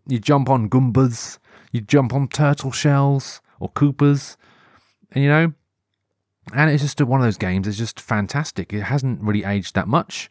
You 0.06 0.20
jump 0.20 0.50
on 0.50 0.70
Goombas, 0.70 1.40
you 1.72 1.80
jump 1.82 2.14
on 2.14 2.28
turtle 2.28 2.72
shells 2.72 3.42
or 3.60 3.70
Koopas, 3.70 4.36
and 5.14 5.24
you 5.24 5.30
know, 5.30 5.54
and 6.54 6.70
it's 6.70 6.84
just 6.84 7.00
one 7.02 7.22
of 7.22 7.26
those 7.26 7.38
games. 7.38 7.68
It's 7.68 7.78
just 7.78 8.02
fantastic. 8.02 8.74
It 8.74 8.82
hasn't 8.82 9.22
really 9.22 9.46
aged 9.46 9.76
that 9.76 9.88
much. 9.88 10.30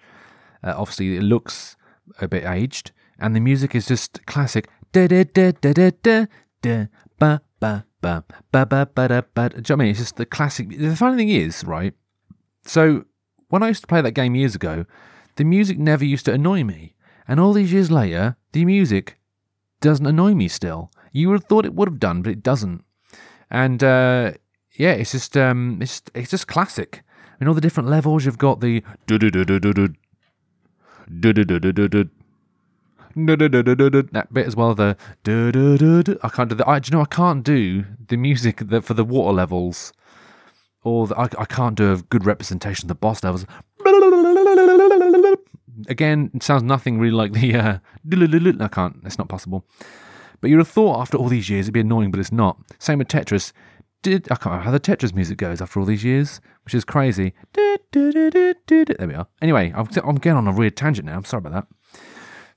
Uh, 0.62 0.74
obviously, 0.76 1.16
it 1.16 1.22
looks 1.22 1.76
a 2.20 2.28
bit 2.28 2.44
aged, 2.44 2.92
and 3.18 3.34
the 3.34 3.40
music 3.40 3.74
is 3.74 3.86
just 3.86 4.24
classic. 4.26 4.68
Ba 4.92 5.06
ba 7.20 7.84
ba 8.00 8.24
ba 8.52 8.88
ba 8.94 9.24
ba. 9.34 9.48
Do 9.48 9.56
you 9.56 9.62
know 9.62 9.62
what 9.62 9.70
I 9.70 9.74
mean? 9.76 9.88
It's 9.88 9.98
just 9.98 10.16
the 10.16 10.26
classic. 10.26 10.78
The 10.78 10.96
funny 10.96 11.16
thing 11.16 11.28
is, 11.28 11.64
right? 11.64 11.94
So 12.64 13.04
when 13.48 13.62
I 13.62 13.68
used 13.68 13.82
to 13.82 13.86
play 13.86 14.00
that 14.00 14.12
game 14.12 14.34
years 14.34 14.54
ago, 14.54 14.84
the 15.36 15.44
music 15.44 15.78
never 15.78 16.04
used 16.04 16.24
to 16.26 16.32
annoy 16.32 16.64
me, 16.64 16.94
and 17.26 17.40
all 17.40 17.52
these 17.52 17.72
years 17.72 17.90
later, 17.90 18.36
the 18.52 18.64
music 18.64 19.18
doesn't 19.80 20.06
annoy 20.06 20.34
me 20.34 20.48
still. 20.48 20.90
You 21.12 21.28
would 21.28 21.40
have 21.40 21.48
thought 21.48 21.66
it 21.66 21.74
would 21.74 21.88
have 21.88 22.00
done, 22.00 22.22
but 22.22 22.32
it 22.32 22.42
doesn't. 22.42 22.84
And 23.50 23.82
uh, 23.82 24.32
yeah, 24.76 24.92
it's 24.92 25.12
just 25.12 25.36
um, 25.36 25.78
it's 25.80 26.02
it's 26.14 26.30
just 26.30 26.46
classic. 26.46 27.02
I 27.06 27.44
mean, 27.44 27.48
all 27.48 27.54
the 27.54 27.60
different 27.60 27.88
levels. 27.88 28.24
You've 28.24 28.38
got 28.38 28.60
the 28.60 28.82
that 33.26 34.28
bit 34.32 34.46
as 34.46 34.56
well. 34.56 34.74
The 34.74 34.96
I 36.22 36.28
can't 36.28 36.48
do 36.48 36.54
the. 36.54 36.68
I, 36.68 36.78
do 36.78 36.90
you 36.90 36.96
know 36.96 37.02
I 37.02 37.06
can't 37.06 37.44
do 37.44 37.84
the 38.08 38.16
music 38.16 38.58
that 38.58 38.84
for 38.84 38.94
the 38.94 39.04
water 39.04 39.32
levels, 39.32 39.92
or 40.82 41.06
the, 41.08 41.18
I, 41.18 41.28
I 41.38 41.44
can't 41.44 41.76
do 41.76 41.92
a 41.92 41.96
good 41.96 42.24
representation 42.26 42.84
of 42.84 42.88
the 42.88 42.94
boss 42.94 43.22
levels. 43.22 43.46
Again, 45.88 46.30
it 46.34 46.42
sounds 46.42 46.62
nothing 46.62 46.98
really 46.98 47.14
like 47.14 47.32
the. 47.32 47.54
Uh, 47.54 47.78
I 48.60 48.68
can't. 48.68 48.96
It's 49.04 49.18
not 49.18 49.28
possible. 49.28 49.64
But 50.40 50.50
you'd 50.50 50.58
have 50.58 50.68
thought 50.68 51.00
after 51.00 51.16
all 51.16 51.28
these 51.28 51.50
years 51.50 51.66
it'd 51.66 51.74
be 51.74 51.80
annoying, 51.80 52.10
but 52.10 52.20
it's 52.20 52.32
not. 52.32 52.58
Same 52.78 52.98
with 52.98 53.08
Tetris. 53.08 53.52
Did 54.02 54.30
I 54.30 54.36
can't 54.36 54.46
remember 54.46 54.64
how 54.64 54.70
the 54.70 54.80
Tetris 54.80 55.12
music 55.12 55.38
goes 55.38 55.60
after 55.60 55.80
all 55.80 55.86
these 55.86 56.04
years, 56.04 56.40
which 56.64 56.74
is 56.74 56.84
crazy. 56.84 57.34
There 57.54 57.78
we 57.92 59.14
are. 59.14 59.26
Anyway, 59.42 59.72
I'm, 59.74 59.88
I'm 60.04 60.16
getting 60.16 60.36
on 60.36 60.46
a 60.46 60.52
weird 60.52 60.76
tangent 60.76 61.06
now. 61.06 61.16
I'm 61.16 61.24
sorry 61.24 61.40
about 61.40 61.52
that. 61.52 61.66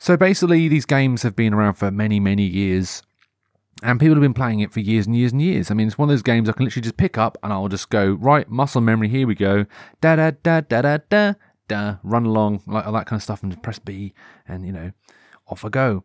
So 0.01 0.17
basically, 0.17 0.67
these 0.67 0.87
games 0.87 1.21
have 1.21 1.35
been 1.35 1.53
around 1.53 1.75
for 1.75 1.91
many, 1.91 2.19
many 2.19 2.41
years, 2.41 3.03
and 3.83 3.99
people 3.99 4.15
have 4.15 4.23
been 4.23 4.33
playing 4.33 4.61
it 4.61 4.73
for 4.73 4.79
years 4.79 5.05
and 5.05 5.15
years 5.15 5.31
and 5.31 5.39
years. 5.39 5.69
I 5.69 5.75
mean, 5.75 5.85
it's 5.85 5.95
one 5.95 6.09
of 6.09 6.11
those 6.11 6.23
games 6.23 6.49
I 6.49 6.53
can 6.53 6.65
literally 6.65 6.81
just 6.81 6.97
pick 6.97 7.19
up 7.19 7.37
and 7.43 7.53
I'll 7.53 7.67
just 7.67 7.91
go 7.91 8.13
right 8.13 8.49
muscle 8.49 8.81
memory. 8.81 9.09
Here 9.09 9.27
we 9.27 9.35
go. 9.35 9.67
Da 10.01 10.15
da 10.15 10.31
da 10.41 10.61
da 10.61 10.81
da 10.81 10.97
da 11.07 11.33
da. 11.67 11.97
Run 12.01 12.25
along 12.25 12.63
like 12.65 12.87
all 12.87 12.93
that 12.93 13.05
kind 13.05 13.19
of 13.19 13.21
stuff 13.21 13.43
and 13.43 13.51
just 13.51 13.61
press 13.61 13.77
B, 13.77 14.15
and 14.47 14.65
you 14.65 14.71
know, 14.71 14.91
off 15.45 15.63
I 15.63 15.69
go. 15.69 16.03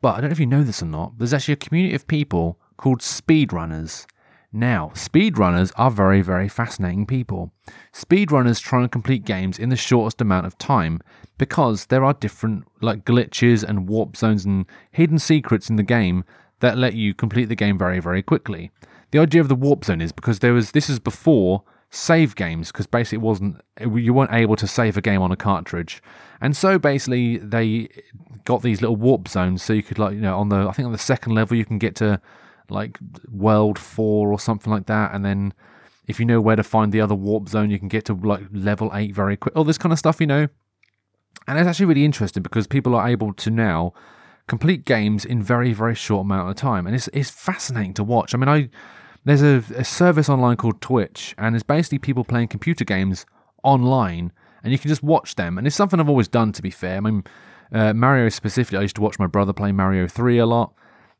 But 0.00 0.16
I 0.16 0.20
don't 0.20 0.30
know 0.30 0.32
if 0.32 0.40
you 0.40 0.46
know 0.46 0.64
this 0.64 0.82
or 0.82 0.86
not. 0.86 1.16
There's 1.16 1.32
actually 1.32 1.54
a 1.54 1.58
community 1.58 1.94
of 1.94 2.08
people 2.08 2.58
called 2.76 3.02
speedrunners. 3.02 4.04
Now, 4.52 4.92
speedrunners 4.94 5.72
are 5.76 5.90
very, 5.90 6.22
very 6.22 6.48
fascinating 6.48 7.04
people. 7.04 7.52
Speedrunners 7.92 8.62
try 8.62 8.80
and 8.80 8.90
complete 8.90 9.26
games 9.26 9.58
in 9.58 9.68
the 9.68 9.76
shortest 9.76 10.22
amount 10.22 10.46
of 10.46 10.56
time 10.56 11.00
because 11.36 11.86
there 11.86 12.04
are 12.04 12.14
different 12.14 12.64
like 12.80 13.04
glitches 13.04 13.62
and 13.62 13.88
warp 13.88 14.16
zones 14.16 14.46
and 14.46 14.64
hidden 14.90 15.18
secrets 15.18 15.68
in 15.68 15.76
the 15.76 15.82
game 15.82 16.24
that 16.60 16.78
let 16.78 16.94
you 16.94 17.12
complete 17.12 17.46
the 17.46 17.54
game 17.54 17.76
very, 17.78 18.00
very 18.00 18.22
quickly. 18.22 18.70
The 19.10 19.18
idea 19.18 19.40
of 19.40 19.48
the 19.48 19.54
warp 19.54 19.84
zone 19.84 20.00
is 20.00 20.12
because 20.12 20.38
there 20.38 20.54
was 20.54 20.72
this 20.72 20.88
is 20.88 20.98
before 20.98 21.62
save 21.90 22.34
games 22.34 22.70
because 22.70 22.86
basically 22.86 23.16
it 23.16 23.22
wasn't 23.22 23.60
you 23.80 24.12
weren't 24.12 24.32
able 24.32 24.56
to 24.56 24.66
save 24.66 24.96
a 24.96 25.00
game 25.00 25.22
on 25.22 25.32
a 25.32 25.36
cartridge, 25.36 26.02
and 26.40 26.54
so 26.54 26.78
basically 26.78 27.38
they 27.38 27.88
got 28.44 28.62
these 28.62 28.82
little 28.82 28.96
warp 28.96 29.28
zones 29.28 29.62
so 29.62 29.72
you 29.72 29.82
could 29.82 29.98
like 29.98 30.14
you 30.14 30.20
know 30.20 30.38
on 30.38 30.50
the 30.50 30.56
I 30.56 30.72
think 30.72 30.86
on 30.86 30.92
the 30.92 30.98
second 30.98 31.34
level 31.34 31.56
you 31.56 31.64
can 31.64 31.78
get 31.78 31.94
to 31.96 32.20
like 32.70 32.98
world 33.30 33.78
four 33.78 34.30
or 34.30 34.38
something 34.38 34.72
like 34.72 34.86
that, 34.86 35.14
and 35.14 35.24
then 35.24 35.54
if 36.06 36.18
you 36.18 36.26
know 36.26 36.40
where 36.40 36.56
to 36.56 36.62
find 36.62 36.92
the 36.92 37.00
other 37.00 37.14
warp 37.14 37.48
zone, 37.48 37.70
you 37.70 37.78
can 37.78 37.88
get 37.88 38.04
to 38.06 38.14
like 38.14 38.42
level 38.52 38.90
eight 38.94 39.14
very 39.14 39.36
quick. 39.36 39.56
All 39.56 39.64
this 39.64 39.78
kind 39.78 39.92
of 39.92 39.98
stuff, 39.98 40.20
you 40.20 40.26
know. 40.26 40.48
And 41.46 41.58
it's 41.58 41.68
actually 41.68 41.86
really 41.86 42.04
interesting 42.04 42.42
because 42.42 42.66
people 42.66 42.94
are 42.94 43.08
able 43.08 43.32
to 43.34 43.50
now 43.50 43.92
complete 44.46 44.84
games 44.84 45.24
in 45.24 45.42
very 45.42 45.72
very 45.72 45.94
short 45.94 46.24
amount 46.24 46.50
of 46.50 46.56
time, 46.56 46.86
and 46.86 46.94
it's 46.94 47.08
it's 47.12 47.30
fascinating 47.30 47.94
to 47.94 48.04
watch. 48.04 48.34
I 48.34 48.38
mean, 48.38 48.48
I 48.48 48.70
there's 49.24 49.42
a, 49.42 49.62
a 49.76 49.84
service 49.84 50.28
online 50.28 50.56
called 50.56 50.80
Twitch, 50.80 51.34
and 51.36 51.54
it's 51.54 51.62
basically 51.62 51.98
people 51.98 52.24
playing 52.24 52.48
computer 52.48 52.84
games 52.84 53.26
online, 53.62 54.32
and 54.62 54.72
you 54.72 54.78
can 54.78 54.88
just 54.88 55.02
watch 55.02 55.34
them. 55.34 55.58
And 55.58 55.66
it's 55.66 55.76
something 55.76 56.00
I've 56.00 56.08
always 56.08 56.28
done, 56.28 56.52
to 56.52 56.62
be 56.62 56.70
fair. 56.70 56.96
I 56.96 57.00
mean, 57.00 57.24
uh, 57.72 57.92
Mario 57.92 58.30
specifically, 58.30 58.78
I 58.78 58.82
used 58.82 58.96
to 58.96 59.02
watch 59.02 59.18
my 59.18 59.26
brother 59.26 59.52
play 59.52 59.72
Mario 59.72 60.06
3 60.08 60.38
a 60.38 60.46
lot, 60.46 60.72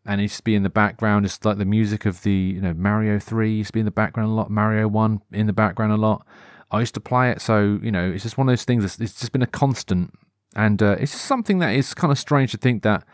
and 0.09 0.21
it 0.21 0.25
used 0.25 0.39
to 0.39 0.43
be 0.43 0.55
in 0.55 0.63
the 0.63 0.71
background, 0.71 1.27
just 1.27 1.45
like 1.45 1.59
the 1.59 1.67
music 1.67 2.07
of 2.07 2.23
the, 2.23 2.33
you 2.33 2.61
know, 2.63 2.73
Mario 2.73 3.19
3 3.19 3.53
used 3.53 3.69
to 3.69 3.73
be 3.75 3.81
in 3.81 3.85
the 3.85 3.93
background 3.93 4.31
a 4.31 4.33
lot, 4.33 4.51
Mario 4.51 4.89
1 4.89 5.21
in 5.33 5.47
the 5.47 5.53
background 5.53 5.93
a 5.93 5.97
lot. 5.97 6.27
I 6.71 6.81
used 6.81 6.95
to 6.95 7.01
play 7.01 7.31
it, 7.31 7.43
so, 7.43 7.79
you 7.83 7.93
know, 7.93 8.11
it's 8.11 8.23
just 8.23 8.39
one 8.39 8.49
of 8.49 8.53
those 8.53 8.65
things, 8.65 8.83
that's, 8.83 8.99
it's 8.99 9.21
just 9.21 9.33
been 9.33 9.43
a 9.43 9.47
constant. 9.47 10.15
And 10.57 10.83
uh, 10.83 10.97
it's 10.99 11.13
just 11.13 11.27
something 11.27 11.59
that 11.59 11.75
is 11.75 11.93
kind 11.93 12.11
of 12.11 12.19
strange 12.19 12.53
to 12.53 12.57
think 12.57 12.83
that 12.85 13.05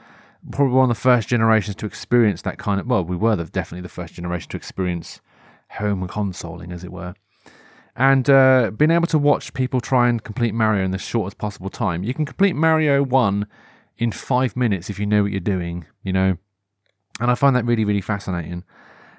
probably 0.52 0.74
one 0.74 0.88
of 0.88 0.96
the 0.96 1.00
first 1.00 1.28
generations 1.28 1.74
to 1.76 1.86
experience 1.86 2.42
that 2.42 2.58
kind 2.58 2.80
of, 2.80 2.86
well, 2.86 3.04
we 3.04 3.16
were 3.16 3.34
the, 3.34 3.44
definitely 3.44 3.82
the 3.82 3.88
first 3.88 4.14
generation 4.14 4.48
to 4.50 4.56
experience 4.56 5.20
home 5.70 6.06
consoling, 6.06 6.70
as 6.70 6.84
it 6.84 6.92
were 6.92 7.14
and 7.96 8.28
uh, 8.28 8.72
being 8.76 8.90
able 8.90 9.06
to 9.06 9.18
watch 9.18 9.54
people 9.54 9.80
try 9.80 10.08
and 10.08 10.24
complete 10.24 10.52
Mario 10.52 10.84
in 10.84 10.90
the 10.90 10.98
shortest 10.98 11.38
possible 11.38 11.70
time. 11.70 12.02
You 12.02 12.12
can 12.12 12.26
complete 12.26 12.56
Mario 12.56 13.02
1 13.02 13.46
in 13.98 14.10
five 14.10 14.56
minutes 14.56 14.90
if 14.90 14.98
you 14.98 15.06
know 15.06 15.22
what 15.22 15.30
you're 15.30 15.40
doing, 15.40 15.86
you 16.02 16.12
know. 16.12 16.36
And 17.20 17.30
I 17.30 17.34
find 17.34 17.54
that 17.56 17.64
really, 17.64 17.84
really 17.84 18.00
fascinating. 18.00 18.64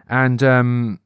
And 0.09 0.43
um, 0.43 0.99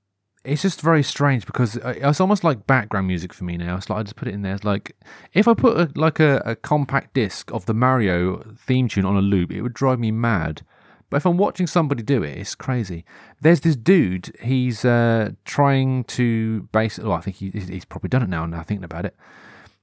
it's 0.43 0.61
just 0.61 0.81
very 0.81 1.03
strange 1.03 1.45
because 1.45 1.77
uh, 1.77 1.93
it's 1.97 2.21
almost 2.21 2.43
like 2.43 2.65
background 2.65 3.07
music 3.07 3.33
for 3.33 3.43
me 3.43 3.57
now. 3.57 3.77
It's 3.77 3.89
like 3.89 3.99
I 3.99 4.03
just 4.03 4.15
put 4.15 4.27
it 4.27 4.33
in 4.33 4.41
there. 4.41 4.55
It's 4.55 4.63
like 4.63 4.95
if 5.33 5.47
I 5.47 5.53
put 5.53 5.77
a, 5.77 5.91
like 5.95 6.19
a, 6.19 6.41
a 6.45 6.55
compact 6.55 7.13
disc 7.13 7.51
of 7.51 7.65
the 7.65 7.73
Mario 7.73 8.43
theme 8.57 8.87
tune 8.87 9.05
on 9.05 9.15
a 9.15 9.21
loop, 9.21 9.51
it 9.51 9.61
would 9.61 9.73
drive 9.73 9.99
me 9.99 10.11
mad. 10.11 10.63
But 11.09 11.17
if 11.17 11.25
I'm 11.25 11.37
watching 11.37 11.67
somebody 11.67 12.03
do 12.03 12.23
it, 12.23 12.37
it's 12.37 12.55
crazy. 12.55 13.03
There's 13.41 13.61
this 13.61 13.75
dude. 13.75 14.35
He's 14.41 14.85
uh, 14.85 15.31
trying 15.43 16.03
to 16.05 16.67
basically. 16.71 17.09
Well, 17.09 17.17
I 17.17 17.21
think 17.21 17.37
he, 17.37 17.49
he's 17.49 17.85
probably 17.85 18.09
done 18.09 18.23
it 18.23 18.29
now. 18.29 18.43
I'm 18.43 18.51
now 18.51 18.63
thinking 18.63 18.83
about 18.83 19.05
it, 19.05 19.15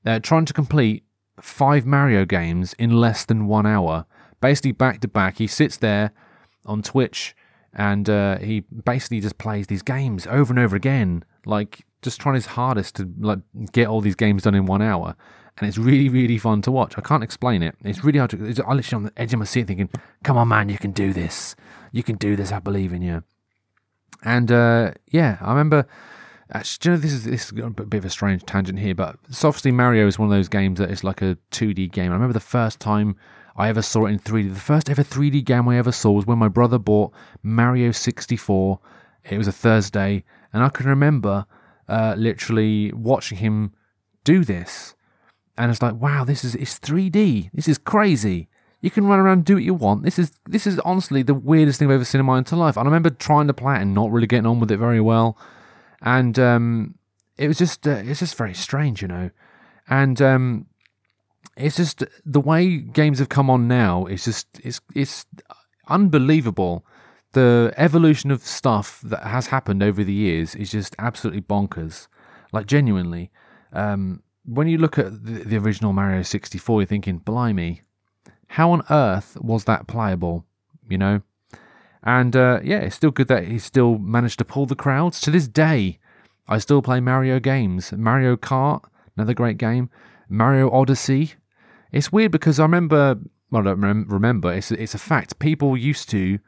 uh, 0.04 0.20
trying 0.20 0.44
to 0.46 0.52
complete 0.52 1.04
five 1.40 1.84
Mario 1.84 2.24
games 2.24 2.74
in 2.74 2.90
less 2.90 3.24
than 3.24 3.46
one 3.46 3.66
hour, 3.66 4.06
basically 4.40 4.72
back 4.72 5.00
to 5.00 5.08
back. 5.08 5.38
He 5.38 5.46
sits 5.46 5.76
there 5.76 6.12
on 6.66 6.82
Twitch 6.82 7.34
and 7.72 8.08
uh, 8.08 8.38
he 8.38 8.60
basically 8.60 9.20
just 9.20 9.38
plays 9.38 9.66
these 9.66 9.82
games 9.82 10.26
over 10.26 10.52
and 10.52 10.58
over 10.58 10.76
again, 10.76 11.24
like 11.44 11.86
just 12.02 12.20
trying 12.20 12.34
his 12.34 12.46
hardest 12.46 12.96
to 12.96 13.12
like 13.18 13.40
get 13.72 13.88
all 13.88 14.00
these 14.00 14.14
games 14.14 14.42
done 14.42 14.54
in 14.54 14.66
one 14.66 14.82
hour 14.82 15.16
and 15.58 15.68
it's 15.68 15.78
really, 15.78 16.08
really 16.08 16.38
fun 16.38 16.62
to 16.62 16.70
watch. 16.70 16.98
I 16.98 17.00
can't 17.00 17.22
explain 17.22 17.62
it. 17.62 17.74
It's 17.82 18.04
really 18.04 18.18
hard 18.18 18.30
to. 18.30 18.44
It's, 18.44 18.60
I 18.60 18.72
literally 18.74 18.96
on 18.96 19.02
the 19.04 19.20
edge 19.20 19.32
of 19.32 19.38
my 19.38 19.44
seat 19.44 19.66
thinking, 19.66 19.88
"Come 20.22 20.36
on, 20.36 20.48
man, 20.48 20.68
you 20.68 20.78
can 20.78 20.92
do 20.92 21.12
this. 21.12 21.56
You 21.92 22.02
can 22.02 22.16
do 22.16 22.36
this. 22.36 22.52
I 22.52 22.58
believe 22.58 22.92
in 22.92 23.02
you." 23.02 23.22
And 24.22 24.52
uh, 24.52 24.92
yeah, 25.10 25.38
I 25.40 25.50
remember. 25.50 25.86
Actually, 26.52 26.92
you 26.92 26.96
know, 26.96 27.02
this 27.02 27.12
is 27.12 27.24
this 27.24 27.52
is 27.52 27.58
a 27.58 27.70
bit 27.70 27.98
of 27.98 28.04
a 28.04 28.10
strange 28.10 28.44
tangent 28.44 28.78
here, 28.78 28.94
but 28.94 29.16
obviously 29.42 29.72
Mario 29.72 30.06
is 30.06 30.18
one 30.18 30.28
of 30.28 30.36
those 30.36 30.48
games 30.48 30.78
that 30.78 30.90
is 30.90 31.02
like 31.02 31.22
a 31.22 31.36
2D 31.50 31.90
game. 31.90 32.10
I 32.10 32.14
remember 32.14 32.32
the 32.32 32.40
first 32.40 32.78
time 32.78 33.16
I 33.56 33.68
ever 33.68 33.82
saw 33.82 34.06
it 34.06 34.10
in 34.10 34.18
3D. 34.18 34.54
The 34.54 34.60
first 34.60 34.88
ever 34.88 35.02
3D 35.02 35.44
game 35.44 35.68
I 35.68 35.78
ever 35.78 35.92
saw 35.92 36.12
was 36.12 36.26
when 36.26 36.38
my 36.38 36.48
brother 36.48 36.78
bought 36.78 37.12
Mario 37.42 37.90
64. 37.90 38.78
It 39.28 39.38
was 39.38 39.48
a 39.48 39.52
Thursday, 39.52 40.22
and 40.52 40.62
I 40.62 40.68
can 40.68 40.86
remember 40.86 41.46
uh, 41.88 42.14
literally 42.16 42.92
watching 42.92 43.38
him 43.38 43.72
do 44.22 44.44
this 44.44 44.96
and 45.58 45.70
it's 45.70 45.82
like, 45.82 45.94
wow, 45.94 46.24
this 46.24 46.44
is 46.44 46.54
it's 46.54 46.78
3D. 46.78 47.50
This 47.52 47.68
is 47.68 47.78
crazy. 47.78 48.48
You 48.82 48.90
can 48.90 49.06
run 49.06 49.18
around 49.18 49.38
and 49.38 49.44
do 49.44 49.54
what 49.54 49.62
you 49.62 49.74
want. 49.74 50.02
This 50.02 50.18
is 50.18 50.32
this 50.46 50.66
is 50.66 50.78
honestly 50.80 51.22
the 51.22 51.34
weirdest 51.34 51.78
thing 51.78 51.88
I've 51.88 51.94
ever 51.94 52.04
seen 52.04 52.20
in 52.20 52.26
my 52.26 52.38
entire 52.38 52.60
life. 52.60 52.76
And 52.76 52.86
I 52.86 52.90
remember 52.90 53.10
trying 53.10 53.46
to 53.46 53.54
play 53.54 53.76
it 53.76 53.82
and 53.82 53.94
not 53.94 54.10
really 54.10 54.26
getting 54.26 54.46
on 54.46 54.60
with 54.60 54.70
it 54.70 54.76
very 54.76 55.00
well, 55.00 55.38
and 56.02 56.38
um, 56.38 56.94
it 57.36 57.48
was 57.48 57.58
just 57.58 57.86
uh, 57.86 58.02
it's 58.04 58.20
just 58.20 58.36
very 58.36 58.54
strange, 58.54 59.02
you 59.02 59.08
know. 59.08 59.30
And 59.88 60.20
um, 60.20 60.66
it's 61.56 61.76
just 61.76 62.04
the 62.24 62.40
way 62.40 62.78
games 62.78 63.18
have 63.18 63.28
come 63.28 63.50
on 63.50 63.68
now. 63.68 64.06
It's 64.06 64.24
just 64.24 64.46
it's 64.62 64.80
it's 64.94 65.26
unbelievable. 65.88 66.84
The 67.32 67.74
evolution 67.76 68.30
of 68.30 68.42
stuff 68.42 69.00
that 69.04 69.22
has 69.22 69.48
happened 69.48 69.82
over 69.82 70.02
the 70.02 70.12
years 70.12 70.54
is 70.54 70.70
just 70.70 70.96
absolutely 70.98 71.42
bonkers. 71.42 72.08
Like 72.52 72.66
genuinely. 72.66 73.30
Um, 73.72 74.22
when 74.44 74.68
you 74.68 74.78
look 74.78 74.98
at 74.98 75.24
the, 75.24 75.44
the 75.44 75.58
original 75.58 75.92
Mario 75.92 76.22
64, 76.22 76.80
you're 76.80 76.86
thinking, 76.86 77.18
blimey, 77.18 77.82
how 78.46 78.70
on 78.70 78.82
earth 78.88 79.36
was 79.40 79.64
that 79.64 79.86
playable? 79.86 80.46
You 80.88 80.98
know? 80.98 81.22
And 82.06 82.36
uh, 82.36 82.60
yeah, 82.62 82.78
it's 82.78 82.94
still 82.94 83.10
good 83.10 83.26
that 83.28 83.48
he 83.48 83.58
still 83.58 83.98
managed 83.98 84.38
to 84.38 84.44
pull 84.44 84.64
the 84.64 84.76
crowds. 84.76 85.20
To 85.22 85.30
this 85.32 85.48
day, 85.48 85.98
I 86.46 86.58
still 86.58 86.80
play 86.80 87.00
Mario 87.00 87.40
games. 87.40 87.92
Mario 87.92 88.36
Kart, 88.36 88.84
another 89.16 89.34
great 89.34 89.58
game. 89.58 89.90
Mario 90.28 90.70
Odyssey. 90.70 91.34
It's 91.90 92.12
weird 92.12 92.30
because 92.30 92.60
I 92.60 92.62
remember, 92.62 93.18
well, 93.50 93.62
I 93.62 93.74
don't 93.74 94.08
remember, 94.08 94.52
it's, 94.52 94.70
it's 94.70 94.94
a 94.94 94.98
fact. 94.98 95.40
People 95.40 95.76
used 95.76 96.08
to 96.10 96.38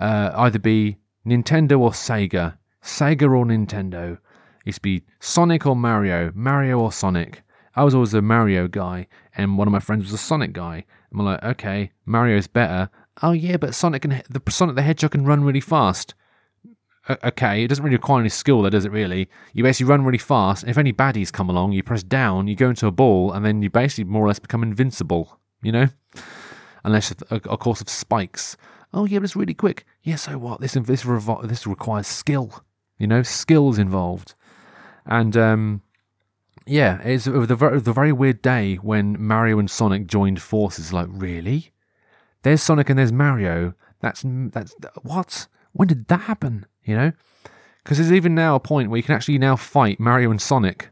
uh, 0.00 0.32
either 0.34 0.58
be 0.58 0.98
Nintendo 1.24 1.78
or 1.78 1.90
Sega. 1.90 2.58
Sega 2.82 3.22
or 3.22 3.44
Nintendo. 3.44 4.14
It 4.14 4.66
used 4.66 4.78
to 4.78 4.82
be 4.82 5.04
Sonic 5.20 5.64
or 5.64 5.76
Mario, 5.76 6.32
Mario 6.34 6.80
or 6.80 6.90
Sonic. 6.90 7.42
I 7.76 7.84
was 7.84 7.94
always 7.94 8.14
a 8.14 8.22
Mario 8.22 8.66
guy, 8.66 9.06
and 9.36 9.58
one 9.58 9.68
of 9.68 9.72
my 9.72 9.80
friends 9.80 10.04
was 10.04 10.12
a 10.12 10.18
Sonic 10.18 10.52
guy. 10.52 10.84
We're 11.12 11.24
like, 11.24 11.44
okay, 11.44 11.92
Mario's 12.04 12.48
better. 12.48 12.90
Oh 13.22 13.32
yeah, 13.32 13.56
but 13.56 13.74
Sonic 13.74 14.04
and 14.04 14.22
the 14.28 14.42
Sonic 14.50 14.76
the 14.76 14.82
Hedgehog 14.82 15.12
can 15.12 15.24
run 15.24 15.44
really 15.44 15.60
fast. 15.60 16.14
okay, 17.22 17.64
it 17.64 17.68
doesn't 17.68 17.84
really 17.84 17.96
require 17.96 18.20
any 18.20 18.28
skill, 18.28 18.62
though, 18.62 18.70
does 18.70 18.84
it? 18.84 18.92
Really, 18.92 19.28
you 19.52 19.62
basically 19.62 19.90
run 19.90 20.04
really 20.04 20.18
fast. 20.18 20.62
And 20.62 20.70
if 20.70 20.78
any 20.78 20.92
baddies 20.92 21.32
come 21.32 21.48
along, 21.48 21.72
you 21.72 21.82
press 21.82 22.02
down, 22.02 22.48
you 22.48 22.56
go 22.56 22.70
into 22.70 22.86
a 22.86 22.90
ball, 22.90 23.32
and 23.32 23.44
then 23.44 23.62
you 23.62 23.70
basically 23.70 24.04
more 24.04 24.24
or 24.24 24.28
less 24.28 24.38
become 24.38 24.62
invincible. 24.62 25.38
You 25.62 25.72
know, 25.72 25.88
unless 26.82 27.12
a, 27.30 27.36
a 27.36 27.56
course 27.56 27.80
of 27.80 27.88
spikes. 27.88 28.56
Oh 28.92 29.06
yeah, 29.06 29.18
but 29.18 29.24
it's 29.24 29.36
really 29.36 29.54
quick. 29.54 29.86
Yeah, 30.02 30.16
so 30.16 30.38
what? 30.38 30.60
This 30.60 30.72
this 30.72 31.04
revo- 31.04 31.48
this 31.48 31.66
requires 31.66 32.06
skill. 32.06 32.64
You 32.98 33.06
know, 33.06 33.22
skills 33.22 33.78
involved, 33.78 34.34
and 35.04 35.36
um, 35.36 35.82
yeah, 36.66 37.00
it's 37.02 37.24
the 37.24 37.56
very, 37.56 37.80
the 37.80 37.92
very 37.92 38.12
weird 38.12 38.40
day 38.40 38.76
when 38.76 39.16
Mario 39.18 39.58
and 39.58 39.70
Sonic 39.70 40.06
joined 40.06 40.40
forces. 40.40 40.92
Like, 40.92 41.08
really? 41.10 41.72
There's 42.44 42.62
Sonic 42.62 42.90
and 42.90 42.98
there's 42.98 43.12
Mario. 43.12 43.74
That's 44.00 44.22
that's 44.24 44.74
what? 45.02 45.48
When 45.72 45.88
did 45.88 46.06
that 46.08 46.20
happen? 46.22 46.66
You 46.84 46.96
know? 46.96 47.12
Because 47.82 47.98
there's 47.98 48.12
even 48.12 48.34
now 48.34 48.54
a 48.54 48.60
point 48.60 48.90
where 48.90 48.98
you 48.98 49.02
can 49.02 49.14
actually 49.14 49.38
now 49.38 49.56
fight 49.56 49.98
Mario 49.98 50.30
and 50.30 50.40
Sonic, 50.40 50.90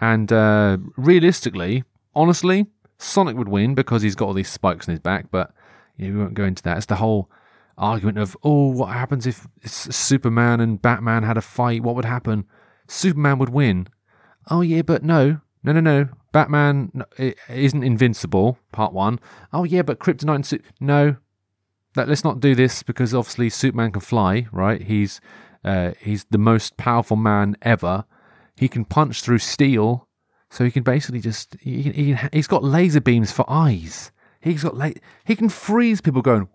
and 0.00 0.32
uh, 0.32 0.78
realistically, 0.96 1.84
honestly, 2.14 2.66
Sonic 2.98 3.36
would 3.36 3.48
win 3.48 3.74
because 3.74 4.02
he's 4.02 4.14
got 4.14 4.26
all 4.26 4.34
these 4.34 4.50
spikes 4.50 4.88
in 4.88 4.92
his 4.92 5.00
back. 5.00 5.30
But 5.30 5.52
you 5.96 6.08
know, 6.08 6.14
we 6.14 6.22
won't 6.22 6.34
go 6.34 6.44
into 6.44 6.62
that. 6.64 6.78
It's 6.78 6.86
the 6.86 6.96
whole 6.96 7.30
argument 7.76 8.18
of, 8.18 8.36
oh, 8.42 8.68
what 8.68 8.86
happens 8.86 9.26
if 9.26 9.46
Superman 9.64 10.60
and 10.60 10.80
Batman 10.80 11.22
had 11.22 11.36
a 11.36 11.42
fight? 11.42 11.82
What 11.82 11.96
would 11.96 12.04
happen? 12.04 12.46
Superman 12.88 13.38
would 13.38 13.50
win. 13.50 13.88
Oh 14.50 14.62
yeah, 14.62 14.82
but 14.82 15.02
no, 15.02 15.40
no, 15.62 15.72
no, 15.72 15.80
no. 15.80 16.08
Batman 16.34 17.04
isn't 17.48 17.84
invincible. 17.84 18.58
Part 18.72 18.92
one. 18.92 19.20
Oh 19.52 19.62
yeah, 19.62 19.82
but 19.82 20.00
Kryptonite 20.00 20.34
and 20.34 20.44
Su- 20.44 20.58
no. 20.80 21.14
Let, 21.94 22.08
us 22.08 22.24
not 22.24 22.40
do 22.40 22.56
this 22.56 22.82
because 22.82 23.14
obviously 23.14 23.48
Superman 23.50 23.92
can 23.92 24.00
fly, 24.00 24.48
right? 24.50 24.82
He's 24.82 25.20
uh, 25.64 25.92
he's 26.00 26.24
the 26.24 26.38
most 26.38 26.76
powerful 26.76 27.16
man 27.16 27.56
ever. 27.62 28.04
He 28.56 28.66
can 28.66 28.84
punch 28.84 29.22
through 29.22 29.38
steel, 29.38 30.08
so 30.50 30.64
he 30.64 30.72
can 30.72 30.82
basically 30.82 31.20
just 31.20 31.56
he, 31.60 31.82
he 31.82 32.10
has 32.32 32.48
got 32.48 32.64
laser 32.64 33.00
beams 33.00 33.30
for 33.30 33.44
eyes. 33.48 34.10
He's 34.40 34.64
got 34.64 34.76
la- 34.76 34.90
he 35.24 35.36
can 35.36 35.48
freeze 35.48 36.00
people 36.00 36.20
going. 36.20 36.48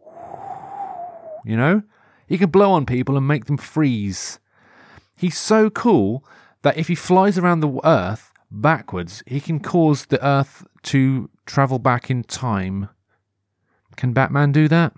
You 1.46 1.56
know, 1.56 1.84
he 2.28 2.38
can 2.38 2.50
blow 2.50 2.74
on 2.74 2.86
people 2.86 3.16
and 3.16 3.26
make 3.26 3.46
them 3.46 3.56
freeze. 3.56 4.42
He's 5.16 5.38
so 5.38 5.70
cool 5.70 6.26
that 6.64 6.78
if 6.78 6.90
he 6.90 6.96
flies 6.96 7.38
around 7.38 7.62
the 7.62 7.80
Earth 7.86 8.29
backwards, 8.52 9.24
he 9.26 9.40
can 9.40 9.60
cause 9.60 10.06
the 10.06 10.26
Earth 10.26 10.66
to 10.84 11.30
travel 11.46 11.80
back 11.80 12.10
in 12.10 12.24
time. 12.24 12.90
Can 13.96 14.14
Batman 14.14 14.52
do 14.52 14.68
that? 14.68 14.94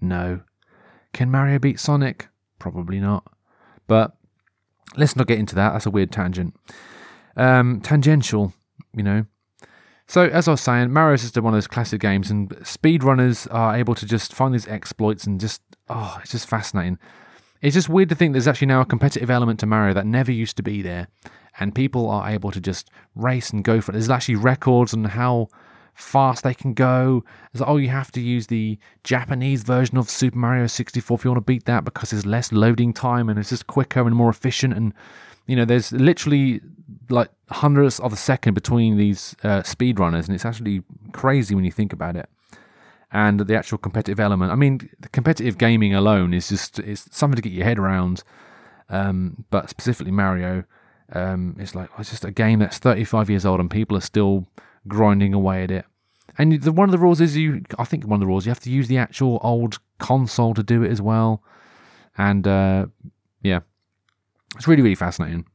No. 0.00 0.40
Can 1.12 1.30
Mario 1.30 1.58
beat 1.58 1.78
Sonic? 1.80 2.28
Probably 2.58 3.00
not. 3.00 3.24
But 3.86 4.16
let's 4.96 5.16
not 5.16 5.26
get 5.26 5.38
into 5.38 5.54
that. 5.54 5.72
That's 5.72 5.86
a 5.86 5.90
weird 5.90 6.10
tangent. 6.10 6.54
um, 7.36 7.80
tangential, 7.80 8.52
you 8.96 9.02
know. 9.02 9.26
So 10.06 10.24
as 10.26 10.48
I 10.48 10.52
was 10.52 10.60
saying, 10.60 10.92
Mario 10.92 11.14
is 11.14 11.22
just 11.22 11.36
one 11.36 11.54
of 11.54 11.56
those 11.56 11.66
classic 11.66 12.00
games, 12.00 12.30
and 12.30 12.50
speedrunners 12.60 13.48
are 13.52 13.76
able 13.76 13.94
to 13.94 14.06
just 14.06 14.34
find 14.34 14.54
these 14.54 14.68
exploits 14.68 15.26
and 15.26 15.40
just 15.40 15.62
oh, 15.88 16.18
it's 16.22 16.32
just 16.32 16.48
fascinating. 16.48 16.98
It's 17.62 17.74
just 17.74 17.88
weird 17.88 18.10
to 18.10 18.14
think 18.14 18.32
there's 18.32 18.48
actually 18.48 18.66
now 18.66 18.82
a 18.82 18.84
competitive 18.84 19.30
element 19.30 19.60
to 19.60 19.66
Mario 19.66 19.94
that 19.94 20.06
never 20.06 20.30
used 20.30 20.56
to 20.58 20.62
be 20.62 20.82
there, 20.82 21.08
and 21.58 21.74
people 21.74 22.08
are 22.08 22.28
able 22.28 22.50
to 22.50 22.60
just 22.60 22.90
race 23.14 23.50
and 23.50 23.64
go 23.64 23.80
for 23.80 23.92
it. 23.92 23.94
There's 23.94 24.10
actually 24.10 24.36
records 24.36 24.92
on 24.94 25.04
how 25.04 25.48
fast 25.94 26.42
they 26.42 26.54
can 26.54 26.74
go. 26.74 27.24
It's 27.52 27.60
like, 27.60 27.68
oh, 27.68 27.76
you 27.76 27.88
have 27.88 28.10
to 28.12 28.20
use 28.20 28.48
the 28.48 28.78
Japanese 29.04 29.62
version 29.62 29.96
of 29.96 30.10
Super 30.10 30.38
Mario 30.38 30.66
64 30.66 31.16
if 31.16 31.24
you 31.24 31.30
want 31.30 31.38
to 31.38 31.52
beat 31.52 31.64
that 31.66 31.84
because 31.84 32.10
there's 32.10 32.26
less 32.26 32.52
loading 32.52 32.92
time 32.92 33.28
and 33.28 33.38
it's 33.38 33.50
just 33.50 33.66
quicker 33.66 34.00
and 34.00 34.14
more 34.14 34.30
efficient. 34.30 34.74
And 34.74 34.92
you 35.46 35.56
know, 35.56 35.64
there's 35.64 35.92
literally 35.92 36.60
like 37.08 37.30
hundredths 37.50 38.00
of 38.00 38.12
a 38.12 38.16
second 38.16 38.54
between 38.54 38.96
these 38.96 39.36
uh, 39.44 39.62
speed 39.62 40.00
runners, 40.00 40.26
and 40.26 40.34
it's 40.34 40.44
actually 40.44 40.82
crazy 41.12 41.54
when 41.54 41.64
you 41.64 41.72
think 41.72 41.92
about 41.92 42.16
it. 42.16 42.28
And 43.12 43.40
the 43.40 43.56
actual 43.56 43.78
competitive 43.78 44.18
element. 44.18 44.50
I 44.50 44.56
mean, 44.56 44.90
the 44.98 45.08
competitive 45.10 45.56
gaming 45.56 45.94
alone 45.94 46.34
is 46.34 46.48
just 46.48 46.80
it's 46.80 47.06
something 47.16 47.36
to 47.36 47.42
get 47.42 47.52
your 47.52 47.64
head 47.64 47.78
around. 47.78 48.24
Um, 48.88 49.44
but 49.50 49.70
specifically 49.70 50.10
Mario, 50.10 50.64
um, 51.14 51.56
it's 51.58 51.74
like 51.74 51.88
it's 51.98 52.10
just 52.10 52.24
a 52.24 52.30
game 52.30 52.58
that's 52.58 52.78
35 52.78 53.30
years 53.30 53.46
old 53.46 53.60
and 53.60 53.70
people 53.70 53.96
are 53.96 54.02
still 54.02 54.46
grinding 54.88 55.32
away 55.32 55.64
at 55.64 55.70
it. 55.70 55.84
And 56.36 56.60
the, 56.60 56.72
one 56.72 56.88
of 56.88 56.92
the 56.92 56.98
rules 56.98 57.20
is 57.20 57.36
you, 57.36 57.62
I 57.78 57.84
think 57.84 58.04
one 58.04 58.16
of 58.16 58.20
the 58.20 58.26
rules 58.26 58.44
you 58.44 58.50
have 58.50 58.60
to 58.60 58.70
use 58.70 58.88
the 58.88 58.98
actual 58.98 59.38
old 59.42 59.78
console 59.98 60.54
to 60.54 60.62
do 60.62 60.82
it 60.82 60.90
as 60.90 61.00
well. 61.00 61.42
And 62.18 62.46
uh, 62.46 62.86
yeah, 63.42 63.60
it's 64.56 64.66
really 64.66 64.82
really 64.82 64.94
fascinating. 64.94 65.46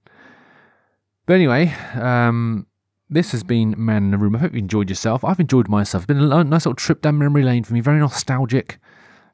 But 1.25 1.33
anyway, 1.33 1.73
um, 1.95 2.65
this 3.09 3.31
has 3.31 3.43
been 3.43 3.75
Man 3.77 4.05
in 4.05 4.11
the 4.11 4.17
Room. 4.17 4.35
I 4.35 4.39
hope 4.39 4.53
you 4.53 4.59
enjoyed 4.59 4.89
yourself. 4.89 5.23
I've 5.23 5.39
enjoyed 5.39 5.67
myself. 5.67 6.03
It's 6.03 6.07
been 6.07 6.31
a 6.31 6.43
nice 6.43 6.65
little 6.65 6.75
trip 6.75 7.01
down 7.01 7.17
memory 7.17 7.43
lane 7.43 7.63
for 7.63 7.73
me. 7.73 7.81
Very 7.81 7.99
nostalgic. 7.99 8.79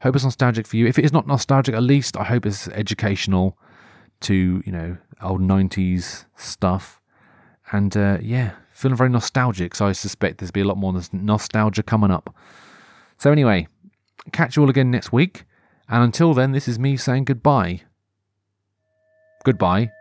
Hope 0.02 0.16
it's 0.16 0.24
nostalgic 0.24 0.68
for 0.68 0.78
you. 0.78 0.88
If 0.88 1.00
it 1.00 1.06
is 1.06 1.14
not 1.14 1.28
nostalgic, 1.28 1.76
at 1.76 1.84
least 1.84 2.18
I 2.18 2.24
hope 2.24 2.46
it's 2.46 2.68
educational 2.70 3.58
to 4.26 4.64
you 4.66 4.72
know 4.72 4.98
old 5.22 5.42
'90s 5.42 6.26
stuff. 6.36 7.00
And 7.72 7.96
uh, 7.98 8.20
yeah, 8.22 8.52
feeling 8.72 8.98
very 8.98 9.10
nostalgic. 9.10 9.74
So 9.74 9.88
I 9.88 9.92
suspect 9.92 10.38
there's 10.40 10.52
be 10.52 10.62
a 10.62 10.66
lot 10.66 10.78
more 10.78 10.94
nostalgia 11.12 11.84
coming 11.84 12.12
up. 12.12 12.36
So 13.18 13.32
anyway, 13.32 13.68
catch 14.32 14.56
you 14.56 14.64
all 14.64 14.70
again 14.70 14.92
next 14.92 15.12
week. 15.12 15.46
And 15.88 16.04
until 16.04 16.34
then, 16.34 16.52
this 16.52 16.68
is 16.68 16.78
me 16.78 16.98
saying 16.98 17.26
goodbye. 17.26 17.82
Goodbye. 19.44 19.92